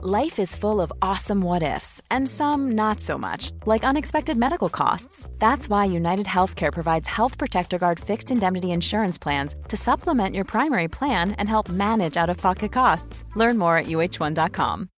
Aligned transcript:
Life 0.00 0.38
is 0.38 0.54
full 0.54 0.80
of 0.80 0.92
awesome 1.02 1.40
what 1.40 1.64
ifs, 1.64 2.00
and 2.08 2.28
some 2.28 2.70
not 2.76 3.00
so 3.00 3.18
much, 3.18 3.50
like 3.66 3.82
unexpected 3.82 4.36
medical 4.36 4.68
costs. 4.68 5.28
That's 5.40 5.68
why 5.68 5.86
United 5.86 6.26
Healthcare 6.26 6.72
provides 6.72 7.08
Health 7.08 7.36
Protector 7.36 7.78
Guard 7.78 7.98
fixed 7.98 8.30
indemnity 8.30 8.70
insurance 8.70 9.18
plans 9.18 9.56
to 9.66 9.76
supplement 9.76 10.36
your 10.36 10.44
primary 10.44 10.86
plan 10.86 11.32
and 11.32 11.48
help 11.48 11.68
manage 11.68 12.16
out 12.16 12.30
of 12.30 12.36
pocket 12.36 12.70
costs. 12.70 13.24
Learn 13.34 13.58
more 13.58 13.76
at 13.76 13.86
uhone.com. 13.86 14.88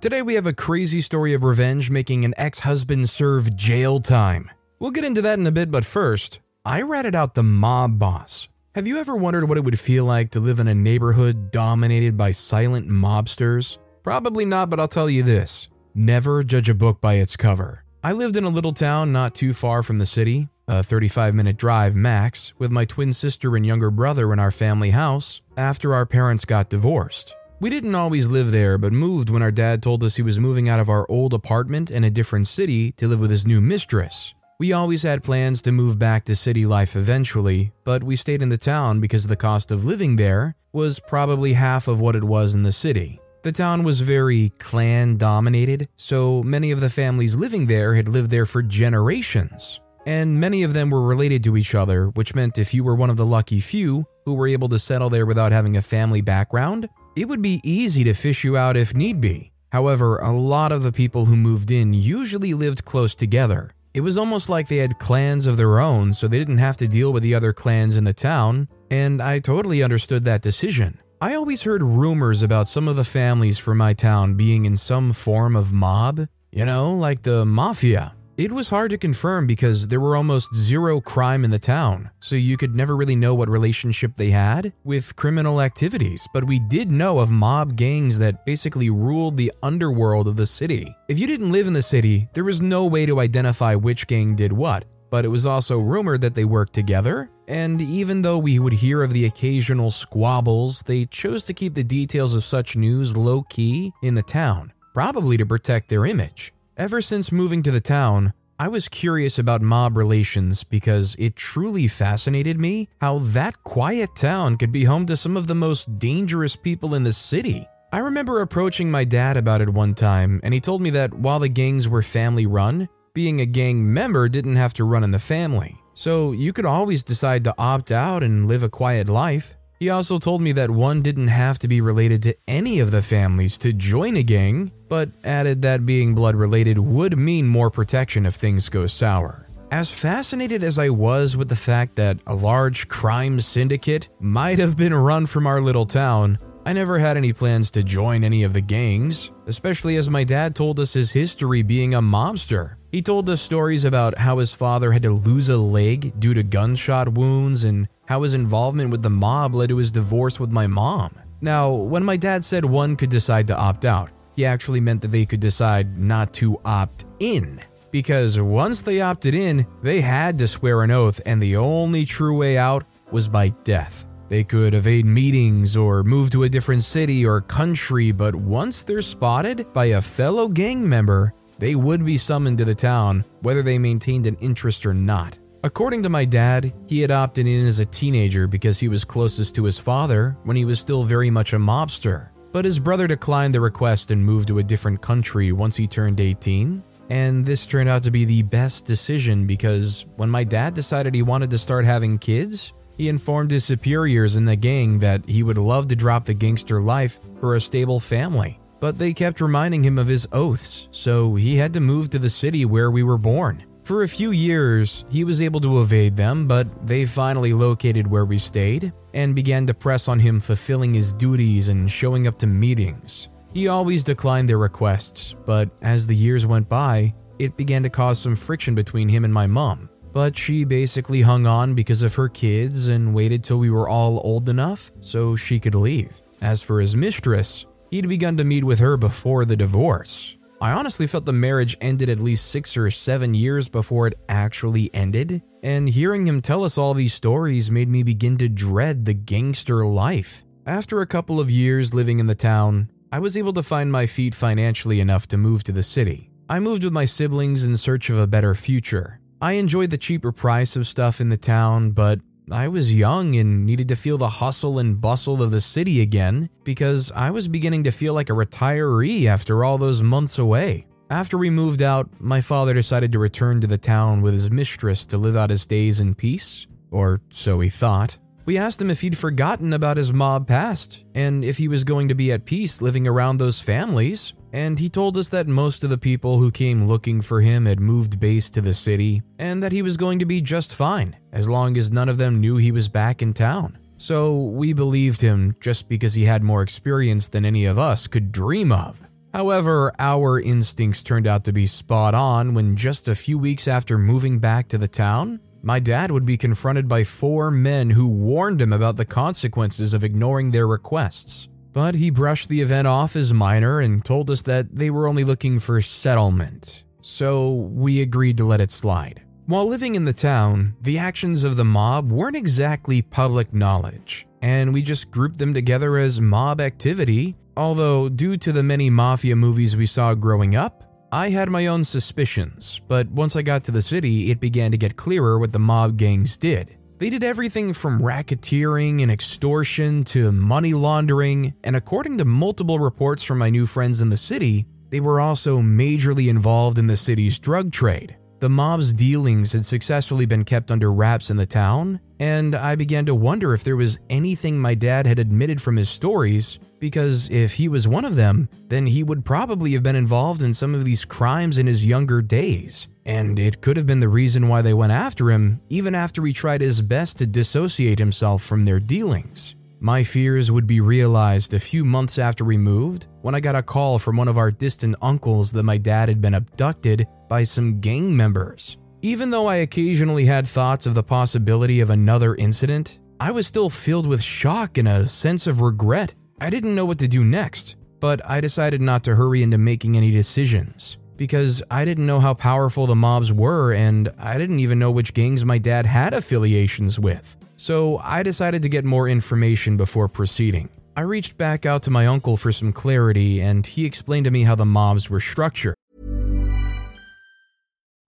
Today 0.00 0.20
we 0.20 0.34
have 0.34 0.48
a 0.48 0.52
crazy 0.52 1.00
story 1.00 1.34
of 1.34 1.44
revenge 1.44 1.88
making 1.88 2.24
an 2.24 2.34
ex 2.36 2.58
husband 2.58 3.08
serve 3.08 3.54
jail 3.54 4.00
time. 4.00 4.50
We'll 4.80 4.90
get 4.90 5.04
into 5.04 5.22
that 5.22 5.38
in 5.38 5.46
a 5.46 5.52
bit, 5.52 5.70
but 5.70 5.84
first, 5.84 6.40
I 6.64 6.82
ratted 6.82 7.14
out 7.14 7.34
the 7.34 7.44
mob 7.44 8.00
boss. 8.00 8.48
Have 8.74 8.88
you 8.88 8.98
ever 8.98 9.14
wondered 9.14 9.48
what 9.48 9.56
it 9.56 9.62
would 9.62 9.78
feel 9.78 10.04
like 10.04 10.32
to 10.32 10.40
live 10.40 10.58
in 10.58 10.66
a 10.66 10.74
neighborhood 10.74 11.52
dominated 11.52 12.16
by 12.16 12.32
silent 12.32 12.88
mobsters? 12.88 13.78
Probably 14.02 14.44
not, 14.44 14.68
but 14.68 14.80
I'll 14.80 14.88
tell 14.88 15.08
you 15.08 15.22
this 15.22 15.68
never 15.94 16.42
judge 16.42 16.68
a 16.68 16.74
book 16.74 17.00
by 17.00 17.14
its 17.14 17.36
cover. 17.36 17.84
I 18.02 18.10
lived 18.10 18.36
in 18.36 18.42
a 18.42 18.48
little 18.48 18.72
town 18.72 19.12
not 19.12 19.32
too 19.32 19.52
far 19.52 19.84
from 19.84 20.00
the 20.00 20.06
city, 20.06 20.48
a 20.66 20.82
35 20.82 21.36
minute 21.36 21.56
drive 21.56 21.94
max, 21.94 22.52
with 22.58 22.72
my 22.72 22.84
twin 22.84 23.12
sister 23.12 23.54
and 23.54 23.64
younger 23.64 23.92
brother 23.92 24.32
in 24.32 24.40
our 24.40 24.50
family 24.50 24.90
house 24.90 25.40
after 25.56 25.94
our 25.94 26.04
parents 26.04 26.44
got 26.44 26.68
divorced. 26.68 27.32
We 27.60 27.70
didn't 27.70 27.94
always 27.94 28.26
live 28.26 28.50
there, 28.50 28.76
but 28.76 28.92
moved 28.92 29.30
when 29.30 29.40
our 29.40 29.52
dad 29.52 29.84
told 29.84 30.02
us 30.02 30.16
he 30.16 30.22
was 30.22 30.40
moving 30.40 30.68
out 30.68 30.80
of 30.80 30.88
our 30.88 31.08
old 31.08 31.32
apartment 31.32 31.92
in 31.92 32.02
a 32.02 32.10
different 32.10 32.48
city 32.48 32.90
to 32.96 33.06
live 33.06 33.20
with 33.20 33.30
his 33.30 33.46
new 33.46 33.60
mistress. 33.60 34.34
We 34.64 34.72
always 34.72 35.02
had 35.02 35.22
plans 35.22 35.60
to 35.60 35.72
move 35.72 35.98
back 35.98 36.24
to 36.24 36.34
city 36.34 36.64
life 36.64 36.96
eventually, 36.96 37.72
but 37.84 38.02
we 38.02 38.16
stayed 38.16 38.40
in 38.40 38.48
the 38.48 38.56
town 38.56 38.98
because 38.98 39.26
the 39.26 39.36
cost 39.36 39.70
of 39.70 39.84
living 39.84 40.16
there 40.16 40.56
was 40.72 40.98
probably 41.00 41.52
half 41.52 41.86
of 41.86 42.00
what 42.00 42.16
it 42.16 42.24
was 42.24 42.54
in 42.54 42.62
the 42.62 42.72
city. 42.72 43.20
The 43.42 43.52
town 43.52 43.84
was 43.84 44.00
very 44.00 44.54
clan 44.58 45.18
dominated, 45.18 45.90
so 45.96 46.42
many 46.42 46.70
of 46.70 46.80
the 46.80 46.88
families 46.88 47.36
living 47.36 47.66
there 47.66 47.94
had 47.94 48.08
lived 48.08 48.30
there 48.30 48.46
for 48.46 48.62
generations. 48.62 49.82
And 50.06 50.40
many 50.40 50.62
of 50.62 50.72
them 50.72 50.88
were 50.88 51.02
related 51.02 51.44
to 51.44 51.58
each 51.58 51.74
other, 51.74 52.06
which 52.06 52.34
meant 52.34 52.56
if 52.56 52.72
you 52.72 52.84
were 52.84 52.94
one 52.94 53.10
of 53.10 53.18
the 53.18 53.26
lucky 53.26 53.60
few 53.60 54.06
who 54.24 54.32
were 54.32 54.48
able 54.48 54.70
to 54.70 54.78
settle 54.78 55.10
there 55.10 55.26
without 55.26 55.52
having 55.52 55.76
a 55.76 55.82
family 55.82 56.22
background, 56.22 56.88
it 57.16 57.28
would 57.28 57.42
be 57.42 57.60
easy 57.64 58.02
to 58.04 58.14
fish 58.14 58.44
you 58.44 58.56
out 58.56 58.78
if 58.78 58.94
need 58.94 59.20
be. 59.20 59.52
However, 59.72 60.16
a 60.20 60.32
lot 60.32 60.72
of 60.72 60.82
the 60.82 60.92
people 60.92 61.26
who 61.26 61.36
moved 61.36 61.70
in 61.70 61.92
usually 61.92 62.54
lived 62.54 62.86
close 62.86 63.14
together, 63.14 63.74
it 63.94 64.00
was 64.00 64.18
almost 64.18 64.48
like 64.48 64.66
they 64.66 64.78
had 64.78 64.98
clans 64.98 65.46
of 65.46 65.56
their 65.56 65.78
own, 65.78 66.12
so 66.12 66.26
they 66.26 66.38
didn't 66.38 66.58
have 66.58 66.76
to 66.78 66.88
deal 66.88 67.12
with 67.12 67.22
the 67.22 67.34
other 67.34 67.52
clans 67.52 67.96
in 67.96 68.02
the 68.02 68.12
town, 68.12 68.68
and 68.90 69.22
I 69.22 69.38
totally 69.38 69.84
understood 69.84 70.24
that 70.24 70.42
decision. 70.42 70.98
I 71.20 71.34
always 71.34 71.62
heard 71.62 71.82
rumors 71.82 72.42
about 72.42 72.68
some 72.68 72.88
of 72.88 72.96
the 72.96 73.04
families 73.04 73.56
from 73.56 73.78
my 73.78 73.94
town 73.94 74.34
being 74.34 74.64
in 74.64 74.76
some 74.76 75.12
form 75.12 75.54
of 75.54 75.72
mob, 75.72 76.26
you 76.50 76.64
know, 76.64 76.92
like 76.92 77.22
the 77.22 77.44
mafia. 77.44 78.14
It 78.36 78.50
was 78.50 78.68
hard 78.68 78.90
to 78.90 78.98
confirm 78.98 79.46
because 79.46 79.86
there 79.86 80.00
were 80.00 80.16
almost 80.16 80.52
zero 80.52 81.00
crime 81.00 81.44
in 81.44 81.52
the 81.52 81.58
town, 81.60 82.10
so 82.18 82.34
you 82.34 82.56
could 82.56 82.74
never 82.74 82.96
really 82.96 83.14
know 83.14 83.32
what 83.32 83.48
relationship 83.48 84.16
they 84.16 84.32
had 84.32 84.72
with 84.82 85.14
criminal 85.14 85.60
activities, 85.60 86.26
but 86.34 86.42
we 86.42 86.58
did 86.58 86.90
know 86.90 87.20
of 87.20 87.30
mob 87.30 87.76
gangs 87.76 88.18
that 88.18 88.44
basically 88.44 88.90
ruled 88.90 89.36
the 89.36 89.52
underworld 89.62 90.26
of 90.26 90.34
the 90.34 90.46
city. 90.46 90.96
If 91.08 91.20
you 91.20 91.28
didn't 91.28 91.52
live 91.52 91.68
in 91.68 91.74
the 91.74 91.80
city, 91.82 92.28
there 92.32 92.42
was 92.42 92.60
no 92.60 92.86
way 92.86 93.06
to 93.06 93.20
identify 93.20 93.76
which 93.76 94.08
gang 94.08 94.34
did 94.34 94.52
what, 94.52 94.84
but 95.10 95.24
it 95.24 95.28
was 95.28 95.46
also 95.46 95.78
rumored 95.78 96.22
that 96.22 96.34
they 96.34 96.44
worked 96.44 96.72
together, 96.72 97.30
and 97.46 97.80
even 97.80 98.22
though 98.22 98.38
we 98.38 98.58
would 98.58 98.72
hear 98.72 99.04
of 99.04 99.12
the 99.12 99.26
occasional 99.26 99.92
squabbles, 99.92 100.82
they 100.82 101.06
chose 101.06 101.44
to 101.44 101.54
keep 101.54 101.74
the 101.74 101.84
details 101.84 102.34
of 102.34 102.42
such 102.42 102.74
news 102.74 103.16
low 103.16 103.42
key 103.42 103.92
in 104.02 104.16
the 104.16 104.22
town, 104.24 104.72
probably 104.92 105.36
to 105.36 105.46
protect 105.46 105.88
their 105.88 106.04
image. 106.04 106.53
Ever 106.76 107.00
since 107.00 107.30
moving 107.30 107.62
to 107.62 107.70
the 107.70 107.80
town, 107.80 108.32
I 108.58 108.66
was 108.66 108.88
curious 108.88 109.38
about 109.38 109.62
mob 109.62 109.96
relations 109.96 110.64
because 110.64 111.14
it 111.20 111.36
truly 111.36 111.86
fascinated 111.86 112.58
me 112.58 112.88
how 113.00 113.20
that 113.20 113.62
quiet 113.62 114.16
town 114.16 114.56
could 114.56 114.72
be 114.72 114.82
home 114.82 115.06
to 115.06 115.16
some 115.16 115.36
of 115.36 115.46
the 115.46 115.54
most 115.54 116.00
dangerous 116.00 116.56
people 116.56 116.96
in 116.96 117.04
the 117.04 117.12
city. 117.12 117.68
I 117.92 117.98
remember 117.98 118.40
approaching 118.40 118.90
my 118.90 119.04
dad 119.04 119.36
about 119.36 119.60
it 119.60 119.68
one 119.68 119.94
time, 119.94 120.40
and 120.42 120.52
he 120.52 120.60
told 120.60 120.82
me 120.82 120.90
that 120.90 121.14
while 121.14 121.38
the 121.38 121.48
gangs 121.48 121.88
were 121.88 122.02
family 122.02 122.44
run, 122.44 122.88
being 123.12 123.40
a 123.40 123.46
gang 123.46 123.94
member 123.94 124.28
didn't 124.28 124.56
have 124.56 124.74
to 124.74 124.84
run 124.84 125.04
in 125.04 125.12
the 125.12 125.20
family. 125.20 125.76
So 125.92 126.32
you 126.32 126.52
could 126.52 126.66
always 126.66 127.04
decide 127.04 127.44
to 127.44 127.54
opt 127.56 127.92
out 127.92 128.24
and 128.24 128.48
live 128.48 128.64
a 128.64 128.68
quiet 128.68 129.08
life. 129.08 129.56
He 129.84 129.90
also 129.90 130.18
told 130.18 130.40
me 130.40 130.52
that 130.52 130.70
one 130.70 131.02
didn't 131.02 131.28
have 131.28 131.58
to 131.58 131.68
be 131.68 131.82
related 131.82 132.22
to 132.22 132.34
any 132.48 132.80
of 132.80 132.90
the 132.90 133.02
families 133.02 133.58
to 133.58 133.74
join 133.74 134.16
a 134.16 134.22
gang, 134.22 134.72
but 134.88 135.10
added 135.24 135.60
that 135.60 135.84
being 135.84 136.14
blood 136.14 136.36
related 136.36 136.78
would 136.78 137.18
mean 137.18 137.46
more 137.46 137.70
protection 137.70 138.24
if 138.24 138.34
things 138.34 138.70
go 138.70 138.86
sour. 138.86 139.46
As 139.70 139.90
fascinated 139.90 140.62
as 140.62 140.78
I 140.78 140.88
was 140.88 141.36
with 141.36 141.50
the 141.50 141.54
fact 141.54 141.96
that 141.96 142.18
a 142.26 142.34
large 142.34 142.88
crime 142.88 143.40
syndicate 143.40 144.08
might 144.20 144.58
have 144.58 144.78
been 144.78 144.94
run 144.94 145.26
from 145.26 145.46
our 145.46 145.60
little 145.60 145.84
town, 145.84 146.38
I 146.64 146.72
never 146.72 146.98
had 146.98 147.18
any 147.18 147.34
plans 147.34 147.70
to 147.72 147.82
join 147.82 148.24
any 148.24 148.42
of 148.42 148.54
the 148.54 148.62
gangs, 148.62 149.32
especially 149.46 149.98
as 149.98 150.08
my 150.08 150.24
dad 150.24 150.54
told 150.54 150.80
us 150.80 150.94
his 150.94 151.12
history 151.12 151.60
being 151.60 151.92
a 151.92 152.00
mobster. 152.00 152.76
He 152.90 153.02
told 153.02 153.28
us 153.28 153.42
stories 153.42 153.84
about 153.84 154.16
how 154.16 154.38
his 154.38 154.54
father 154.54 154.92
had 154.92 155.02
to 155.02 155.10
lose 155.10 155.50
a 155.50 155.58
leg 155.58 156.18
due 156.18 156.32
to 156.32 156.42
gunshot 156.42 157.08
wounds 157.12 157.64
and 157.64 157.86
how 158.06 158.22
his 158.22 158.34
involvement 158.34 158.90
with 158.90 159.02
the 159.02 159.10
mob 159.10 159.54
led 159.54 159.70
to 159.70 159.76
his 159.76 159.90
divorce 159.90 160.38
with 160.38 160.50
my 160.50 160.66
mom. 160.66 161.14
Now, 161.40 161.72
when 161.72 162.04
my 162.04 162.16
dad 162.16 162.44
said 162.44 162.64
one 162.64 162.96
could 162.96 163.10
decide 163.10 163.46
to 163.48 163.56
opt 163.56 163.84
out, 163.84 164.10
he 164.36 164.44
actually 164.46 164.80
meant 164.80 165.00
that 165.02 165.12
they 165.12 165.26
could 165.26 165.40
decide 165.40 165.98
not 165.98 166.32
to 166.34 166.60
opt 166.64 167.04
in. 167.20 167.60
Because 167.90 168.40
once 168.40 168.82
they 168.82 169.00
opted 169.00 169.34
in, 169.34 169.66
they 169.82 170.00
had 170.00 170.38
to 170.38 170.48
swear 170.48 170.82
an 170.82 170.90
oath, 170.90 171.20
and 171.26 171.40
the 171.40 171.56
only 171.56 172.04
true 172.04 172.36
way 172.36 172.58
out 172.58 172.84
was 173.12 173.28
by 173.28 173.50
death. 173.62 174.06
They 174.28 174.42
could 174.42 174.74
evade 174.74 175.04
meetings 175.04 175.76
or 175.76 176.02
move 176.02 176.30
to 176.30 176.42
a 176.42 176.48
different 176.48 176.82
city 176.82 177.24
or 177.24 177.40
country, 177.42 178.10
but 178.10 178.34
once 178.34 178.82
they're 178.82 179.02
spotted 179.02 179.72
by 179.72 179.86
a 179.86 180.02
fellow 180.02 180.48
gang 180.48 180.88
member, 180.88 181.34
they 181.58 181.76
would 181.76 182.04
be 182.04 182.18
summoned 182.18 182.58
to 182.58 182.64
the 182.64 182.74
town, 182.74 183.24
whether 183.42 183.62
they 183.62 183.78
maintained 183.78 184.26
an 184.26 184.36
interest 184.36 184.84
or 184.84 184.94
not. 184.94 185.38
According 185.64 186.02
to 186.02 186.10
my 186.10 186.26
dad, 186.26 186.74
he 186.86 187.00
had 187.00 187.10
opted 187.10 187.46
in 187.46 187.66
as 187.66 187.78
a 187.78 187.86
teenager 187.86 188.46
because 188.46 188.78
he 188.78 188.88
was 188.88 189.02
closest 189.02 189.54
to 189.54 189.64
his 189.64 189.78
father 189.78 190.36
when 190.42 190.58
he 190.58 190.66
was 190.66 190.78
still 190.78 191.04
very 191.04 191.30
much 191.30 191.54
a 191.54 191.58
mobster. 191.58 192.28
But 192.52 192.66
his 192.66 192.78
brother 192.78 193.06
declined 193.06 193.54
the 193.54 193.62
request 193.62 194.10
and 194.10 194.22
moved 194.22 194.48
to 194.48 194.58
a 194.58 194.62
different 194.62 195.00
country 195.00 195.52
once 195.52 195.74
he 195.74 195.86
turned 195.86 196.20
18. 196.20 196.84
And 197.08 197.46
this 197.46 197.66
turned 197.66 197.88
out 197.88 198.02
to 198.02 198.10
be 198.10 198.26
the 198.26 198.42
best 198.42 198.84
decision 198.84 199.46
because 199.46 200.04
when 200.16 200.28
my 200.28 200.44
dad 200.44 200.74
decided 200.74 201.14
he 201.14 201.22
wanted 201.22 201.48
to 201.48 201.58
start 201.58 201.86
having 201.86 202.18
kids, 202.18 202.74
he 202.98 203.08
informed 203.08 203.50
his 203.50 203.64
superiors 203.64 204.36
in 204.36 204.44
the 204.44 204.56
gang 204.56 204.98
that 204.98 205.26
he 205.26 205.42
would 205.42 205.56
love 205.56 205.88
to 205.88 205.96
drop 205.96 206.26
the 206.26 206.34
gangster 206.34 206.82
life 206.82 207.20
for 207.40 207.54
a 207.54 207.60
stable 207.60 208.00
family, 208.00 208.60
but 208.80 208.98
they 208.98 209.14
kept 209.14 209.40
reminding 209.40 209.82
him 209.82 209.98
of 209.98 210.08
his 210.08 210.28
oaths, 210.30 210.88
so 210.90 211.34
he 211.34 211.56
had 211.56 211.72
to 211.72 211.80
move 211.80 212.10
to 212.10 212.18
the 212.18 212.28
city 212.28 212.66
where 212.66 212.90
we 212.90 213.02
were 213.02 213.16
born. 213.16 213.64
For 213.84 214.02
a 214.02 214.08
few 214.08 214.30
years, 214.30 215.04
he 215.10 215.24
was 215.24 215.42
able 215.42 215.60
to 215.60 215.82
evade 215.82 216.16
them, 216.16 216.48
but 216.48 216.86
they 216.86 217.04
finally 217.04 217.52
located 217.52 218.06
where 218.06 218.24
we 218.24 218.38
stayed 218.38 218.92
and 219.12 219.34
began 219.34 219.66
to 219.66 219.74
press 219.74 220.08
on 220.08 220.18
him 220.18 220.40
fulfilling 220.40 220.94
his 220.94 221.12
duties 221.12 221.68
and 221.68 221.90
showing 221.90 222.26
up 222.26 222.38
to 222.38 222.46
meetings. 222.46 223.28
He 223.52 223.68
always 223.68 224.02
declined 224.02 224.48
their 224.48 224.58
requests, 224.58 225.36
but 225.44 225.70
as 225.82 226.06
the 226.06 226.16
years 226.16 226.46
went 226.46 226.68
by, 226.68 227.14
it 227.38 227.56
began 227.56 227.82
to 227.82 227.90
cause 227.90 228.18
some 228.18 228.34
friction 228.34 228.74
between 228.74 229.08
him 229.08 229.24
and 229.24 229.34
my 229.34 229.46
mom 229.46 229.90
but 230.14 230.38
she 230.38 230.62
basically 230.62 231.22
hung 231.22 231.44
on 231.44 231.74
because 231.74 232.00
of 232.00 232.14
her 232.14 232.28
kids 232.28 232.86
and 232.86 233.12
waited 233.12 233.42
till 233.42 233.58
we 233.58 233.68
were 233.68 233.88
all 233.88 234.20
old 234.24 234.48
enough 234.48 234.92
so 235.00 235.34
she 235.34 235.58
could 235.58 235.74
leave. 235.74 236.22
As 236.40 236.62
for 236.62 236.80
his 236.80 236.96
mistress, 236.96 237.66
he'd 237.90 238.08
begun 238.08 238.36
to 238.36 238.44
meet 238.44 238.62
with 238.62 238.78
her 238.78 238.96
before 238.96 239.44
the 239.44 239.56
divorce. 239.56 240.36
I 240.64 240.72
honestly 240.72 241.06
felt 241.06 241.26
the 241.26 241.32
marriage 241.34 241.76
ended 241.82 242.08
at 242.08 242.18
least 242.18 242.50
six 242.50 242.74
or 242.74 242.90
seven 242.90 243.34
years 243.34 243.68
before 243.68 244.06
it 244.06 244.18
actually 244.30 244.88
ended, 244.94 245.42
and 245.62 245.86
hearing 245.86 246.26
him 246.26 246.40
tell 246.40 246.64
us 246.64 246.78
all 246.78 246.94
these 246.94 247.12
stories 247.12 247.70
made 247.70 247.90
me 247.90 248.02
begin 248.02 248.38
to 248.38 248.48
dread 248.48 249.04
the 249.04 249.12
gangster 249.12 249.84
life. 249.84 250.42
After 250.64 251.02
a 251.02 251.06
couple 251.06 251.38
of 251.38 251.50
years 251.50 251.92
living 251.92 252.18
in 252.18 252.28
the 252.28 252.34
town, 252.34 252.90
I 253.12 253.18
was 253.18 253.36
able 253.36 253.52
to 253.52 253.62
find 253.62 253.92
my 253.92 254.06
feet 254.06 254.34
financially 254.34 255.00
enough 255.00 255.28
to 255.28 255.36
move 255.36 255.64
to 255.64 255.72
the 255.72 255.82
city. 255.82 256.30
I 256.48 256.60
moved 256.60 256.82
with 256.82 256.94
my 256.94 257.04
siblings 257.04 257.64
in 257.64 257.76
search 257.76 258.08
of 258.08 258.16
a 258.16 258.26
better 258.26 258.54
future, 258.54 259.20
I 259.44 259.52
enjoyed 259.52 259.90
the 259.90 259.98
cheaper 259.98 260.32
price 260.32 260.74
of 260.74 260.86
stuff 260.86 261.20
in 261.20 261.28
the 261.28 261.36
town, 261.36 261.90
but 261.90 262.20
I 262.50 262.68
was 262.68 262.92
young 262.92 263.36
and 263.36 263.64
needed 263.64 263.88
to 263.88 263.96
feel 263.96 264.18
the 264.18 264.28
hustle 264.28 264.78
and 264.78 265.00
bustle 265.00 265.42
of 265.42 265.50
the 265.50 265.62
city 265.62 266.02
again 266.02 266.50
because 266.62 267.10
I 267.12 267.30
was 267.30 267.48
beginning 267.48 267.84
to 267.84 267.90
feel 267.90 268.12
like 268.12 268.28
a 268.28 268.34
retiree 268.34 269.26
after 269.26 269.64
all 269.64 269.78
those 269.78 270.02
months 270.02 270.38
away. 270.38 270.86
After 271.08 271.38
we 271.38 271.48
moved 271.48 271.80
out, 271.80 272.08
my 272.20 272.42
father 272.42 272.74
decided 272.74 273.12
to 273.12 273.18
return 273.18 273.62
to 273.62 273.66
the 273.66 273.78
town 273.78 274.20
with 274.20 274.34
his 274.34 274.50
mistress 274.50 275.06
to 275.06 275.18
live 275.18 275.36
out 275.36 275.48
his 275.48 275.64
days 275.64 276.00
in 276.00 276.14
peace, 276.14 276.66
or 276.90 277.22
so 277.30 277.60
he 277.60 277.70
thought. 277.70 278.18
We 278.44 278.58
asked 278.58 278.80
him 278.80 278.90
if 278.90 279.00
he'd 279.00 279.16
forgotten 279.16 279.72
about 279.72 279.96
his 279.96 280.12
mob 280.12 280.46
past 280.46 281.02
and 281.14 281.44
if 281.44 281.56
he 281.56 281.68
was 281.68 281.82
going 281.82 282.08
to 282.08 282.14
be 282.14 282.30
at 282.30 282.44
peace 282.44 282.82
living 282.82 283.08
around 283.08 283.38
those 283.38 283.58
families. 283.58 284.34
And 284.54 284.78
he 284.78 284.88
told 284.88 285.18
us 285.18 285.30
that 285.30 285.48
most 285.48 285.82
of 285.82 285.90
the 285.90 285.98
people 285.98 286.38
who 286.38 286.52
came 286.52 286.86
looking 286.86 287.20
for 287.20 287.40
him 287.40 287.66
had 287.66 287.80
moved 287.80 288.20
base 288.20 288.48
to 288.50 288.60
the 288.60 288.72
city 288.72 289.20
and 289.36 289.60
that 289.60 289.72
he 289.72 289.82
was 289.82 289.96
going 289.96 290.20
to 290.20 290.26
be 290.26 290.40
just 290.40 290.72
fine 290.72 291.16
as 291.32 291.48
long 291.48 291.76
as 291.76 291.90
none 291.90 292.08
of 292.08 292.18
them 292.18 292.40
knew 292.40 292.56
he 292.56 292.70
was 292.70 292.88
back 292.88 293.20
in 293.20 293.34
town. 293.34 293.76
So 293.96 294.36
we 294.36 294.72
believed 294.72 295.20
him 295.20 295.56
just 295.60 295.88
because 295.88 296.14
he 296.14 296.24
had 296.24 296.44
more 296.44 296.62
experience 296.62 297.26
than 297.26 297.44
any 297.44 297.64
of 297.64 297.80
us 297.80 298.06
could 298.06 298.30
dream 298.30 298.70
of. 298.70 299.02
However, 299.32 299.92
our 299.98 300.38
instincts 300.38 301.02
turned 301.02 301.26
out 301.26 301.42
to 301.46 301.52
be 301.52 301.66
spot 301.66 302.14
on 302.14 302.54
when 302.54 302.76
just 302.76 303.08
a 303.08 303.16
few 303.16 303.36
weeks 303.36 303.66
after 303.66 303.98
moving 303.98 304.38
back 304.38 304.68
to 304.68 304.78
the 304.78 304.86
town, 304.86 305.40
my 305.62 305.80
dad 305.80 306.12
would 306.12 306.24
be 306.24 306.36
confronted 306.36 306.86
by 306.86 307.02
four 307.02 307.50
men 307.50 307.90
who 307.90 308.06
warned 308.06 308.62
him 308.62 308.72
about 308.72 308.94
the 308.94 309.04
consequences 309.04 309.94
of 309.94 310.04
ignoring 310.04 310.52
their 310.52 310.68
requests. 310.68 311.48
But 311.74 311.96
he 311.96 312.08
brushed 312.08 312.48
the 312.48 312.62
event 312.62 312.88
off 312.88 313.16
as 313.16 313.34
minor 313.34 313.80
and 313.80 314.02
told 314.02 314.30
us 314.30 314.40
that 314.42 314.74
they 314.74 314.88
were 314.88 315.06
only 315.06 315.24
looking 315.24 315.58
for 315.58 315.82
settlement. 315.82 316.84
So 317.02 317.50
we 317.52 318.00
agreed 318.00 318.38
to 318.38 318.46
let 318.46 318.62
it 318.62 318.70
slide. 318.70 319.20
While 319.44 319.66
living 319.66 319.94
in 319.94 320.06
the 320.06 320.14
town, 320.14 320.76
the 320.80 320.98
actions 320.98 321.44
of 321.44 321.58
the 321.58 321.64
mob 321.66 322.10
weren't 322.10 322.36
exactly 322.36 323.02
public 323.02 323.52
knowledge, 323.52 324.26
and 324.40 324.72
we 324.72 324.80
just 324.80 325.10
grouped 325.10 325.36
them 325.36 325.52
together 325.52 325.98
as 325.98 326.18
mob 326.18 326.62
activity 326.62 327.36
Although, 327.56 328.08
due 328.08 328.36
to 328.38 328.52
the 328.52 328.64
many 328.64 328.90
mafia 328.90 329.36
movies 329.36 329.76
we 329.76 329.86
saw 329.86 330.14
growing 330.14 330.56
up, 330.56 330.82
I 331.12 331.30
had 331.30 331.48
my 331.48 331.68
own 331.68 331.84
suspicions, 331.84 332.80
but 332.88 333.08
once 333.08 333.36
I 333.36 333.42
got 333.42 333.62
to 333.64 333.70
the 333.70 333.82
city, 333.82 334.32
it 334.32 334.40
began 334.40 334.72
to 334.72 334.76
get 334.76 334.96
clearer 334.96 335.38
what 335.38 335.52
the 335.52 335.60
mob 335.60 335.96
gangs 335.96 336.36
did. 336.36 336.76
They 337.04 337.10
did 337.10 337.22
everything 337.22 337.74
from 337.74 338.00
racketeering 338.00 339.02
and 339.02 339.12
extortion 339.12 340.04
to 340.04 340.32
money 340.32 340.72
laundering, 340.72 341.52
and 341.62 341.76
according 341.76 342.16
to 342.16 342.24
multiple 342.24 342.78
reports 342.78 343.22
from 343.22 343.36
my 343.36 343.50
new 343.50 343.66
friends 343.66 344.00
in 344.00 344.08
the 344.08 344.16
city, 344.16 344.64
they 344.88 345.00
were 345.00 345.20
also 345.20 345.60
majorly 345.60 346.30
involved 346.30 346.78
in 346.78 346.86
the 346.86 346.96
city's 346.96 347.38
drug 347.38 347.72
trade. 347.72 348.16
The 348.40 348.48
mob's 348.48 348.94
dealings 348.94 349.52
had 349.52 349.66
successfully 349.66 350.24
been 350.24 350.44
kept 350.44 350.70
under 350.70 350.90
wraps 350.90 351.28
in 351.28 351.36
the 351.36 351.44
town, 351.44 352.00
and 352.20 352.54
I 352.54 352.74
began 352.74 353.04
to 353.04 353.14
wonder 353.14 353.52
if 353.52 353.64
there 353.64 353.76
was 353.76 354.00
anything 354.08 354.58
my 354.58 354.74
dad 354.74 355.06
had 355.06 355.18
admitted 355.18 355.60
from 355.60 355.76
his 355.76 355.90
stories 355.90 356.58
because 356.78 357.28
if 357.28 357.52
he 357.52 357.68
was 357.68 357.86
one 357.86 358.06
of 358.06 358.16
them, 358.16 358.48
then 358.68 358.86
he 358.86 359.02
would 359.02 359.26
probably 359.26 359.72
have 359.72 359.82
been 359.82 359.94
involved 359.94 360.42
in 360.42 360.54
some 360.54 360.74
of 360.74 360.86
these 360.86 361.04
crimes 361.04 361.58
in 361.58 361.66
his 361.66 361.84
younger 361.84 362.22
days. 362.22 362.88
And 363.06 363.38
it 363.38 363.60
could 363.60 363.76
have 363.76 363.86
been 363.86 364.00
the 364.00 364.08
reason 364.08 364.48
why 364.48 364.62
they 364.62 364.72
went 364.72 364.92
after 364.92 365.30
him, 365.30 365.60
even 365.68 365.94
after 365.94 366.24
he 366.24 366.32
tried 366.32 366.60
his 366.60 366.80
best 366.80 367.18
to 367.18 367.26
dissociate 367.26 367.98
himself 367.98 368.42
from 368.42 368.64
their 368.64 368.80
dealings. 368.80 369.56
My 369.80 370.02
fears 370.02 370.50
would 370.50 370.66
be 370.66 370.80
realized 370.80 371.52
a 371.52 371.60
few 371.60 371.84
months 371.84 372.18
after 372.18 372.44
we 372.44 372.56
moved 372.56 373.06
when 373.20 373.34
I 373.34 373.40
got 373.40 373.56
a 373.56 373.62
call 373.62 373.98
from 373.98 374.16
one 374.16 374.28
of 374.28 374.38
our 374.38 374.50
distant 374.50 374.96
uncles 375.02 375.52
that 375.52 375.64
my 375.64 375.76
dad 375.76 376.08
had 376.08 376.22
been 376.22 376.34
abducted 376.34 377.06
by 377.28 377.44
some 377.44 377.80
gang 377.80 378.16
members. 378.16 378.78
Even 379.02 379.28
though 379.28 379.46
I 379.46 379.56
occasionally 379.56 380.24
had 380.24 380.48
thoughts 380.48 380.86
of 380.86 380.94
the 380.94 381.02
possibility 381.02 381.80
of 381.80 381.90
another 381.90 382.34
incident, 382.36 383.00
I 383.20 383.30
was 383.32 383.46
still 383.46 383.68
filled 383.68 384.06
with 384.06 384.22
shock 384.22 384.78
and 384.78 384.88
a 384.88 385.06
sense 385.06 385.46
of 385.46 385.60
regret 385.60 386.14
I 386.40 386.50
didn't 386.50 386.74
know 386.74 386.84
what 386.84 386.98
to 386.98 387.08
do 387.08 387.22
next, 387.22 387.76
but 388.00 388.20
I 388.28 388.40
decided 388.40 388.80
not 388.80 389.04
to 389.04 389.14
hurry 389.14 389.42
into 389.42 389.56
making 389.56 389.96
any 389.96 390.10
decisions 390.10 390.98
because 391.16 391.62
I 391.70 391.84
didn't 391.84 392.06
know 392.06 392.20
how 392.20 392.34
powerful 392.34 392.86
the 392.86 392.94
mobs 392.94 393.32
were 393.32 393.72
and 393.72 394.10
I 394.18 394.38
didn't 394.38 394.60
even 394.60 394.78
know 394.78 394.90
which 394.90 395.14
gangs 395.14 395.44
my 395.44 395.58
dad 395.58 395.86
had 395.86 396.14
affiliations 396.14 396.98
with. 396.98 397.36
So 397.56 397.98
I 397.98 398.22
decided 398.22 398.62
to 398.62 398.68
get 398.68 398.84
more 398.84 399.08
information 399.08 399.76
before 399.76 400.08
proceeding. 400.08 400.68
I 400.96 401.00
reached 401.00 401.36
back 401.36 401.66
out 401.66 401.82
to 401.84 401.90
my 401.90 402.06
uncle 402.06 402.36
for 402.36 402.52
some 402.52 402.72
clarity 402.72 403.40
and 403.40 403.66
he 403.66 403.84
explained 403.84 404.24
to 404.24 404.30
me 404.30 404.44
how 404.44 404.54
the 404.54 404.64
mobs 404.64 405.10
were 405.10 405.20
structured. 405.20 405.74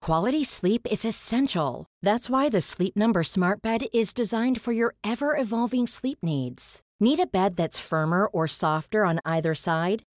Quality 0.00 0.44
sleep 0.44 0.86
is 0.88 1.04
essential. 1.04 1.86
That's 2.00 2.30
why 2.30 2.48
the 2.48 2.60
Sleep 2.60 2.94
Number 2.96 3.24
Smart 3.24 3.60
Bed 3.60 3.86
is 3.92 4.14
designed 4.14 4.60
for 4.60 4.70
your 4.72 4.94
ever 5.02 5.36
evolving 5.36 5.88
sleep 5.88 6.18
needs. 6.22 6.80
Need 7.00 7.18
a 7.18 7.26
bed 7.26 7.56
that's 7.56 7.78
firmer 7.80 8.26
or 8.26 8.46
softer 8.46 9.04
on 9.04 9.18
either 9.24 9.52
side? 9.52 10.04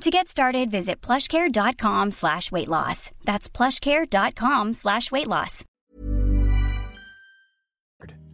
To 0.00 0.10
get 0.10 0.28
started, 0.28 0.70
visit 0.70 1.00
plushcare.com 1.00 2.10
slash 2.10 2.52
weight 2.52 2.68
loss. 2.68 3.10
That's 3.24 3.48
plushcare.com 3.48 4.72
slash 4.74 5.10
weight 5.10 5.28
loss. 5.28 5.64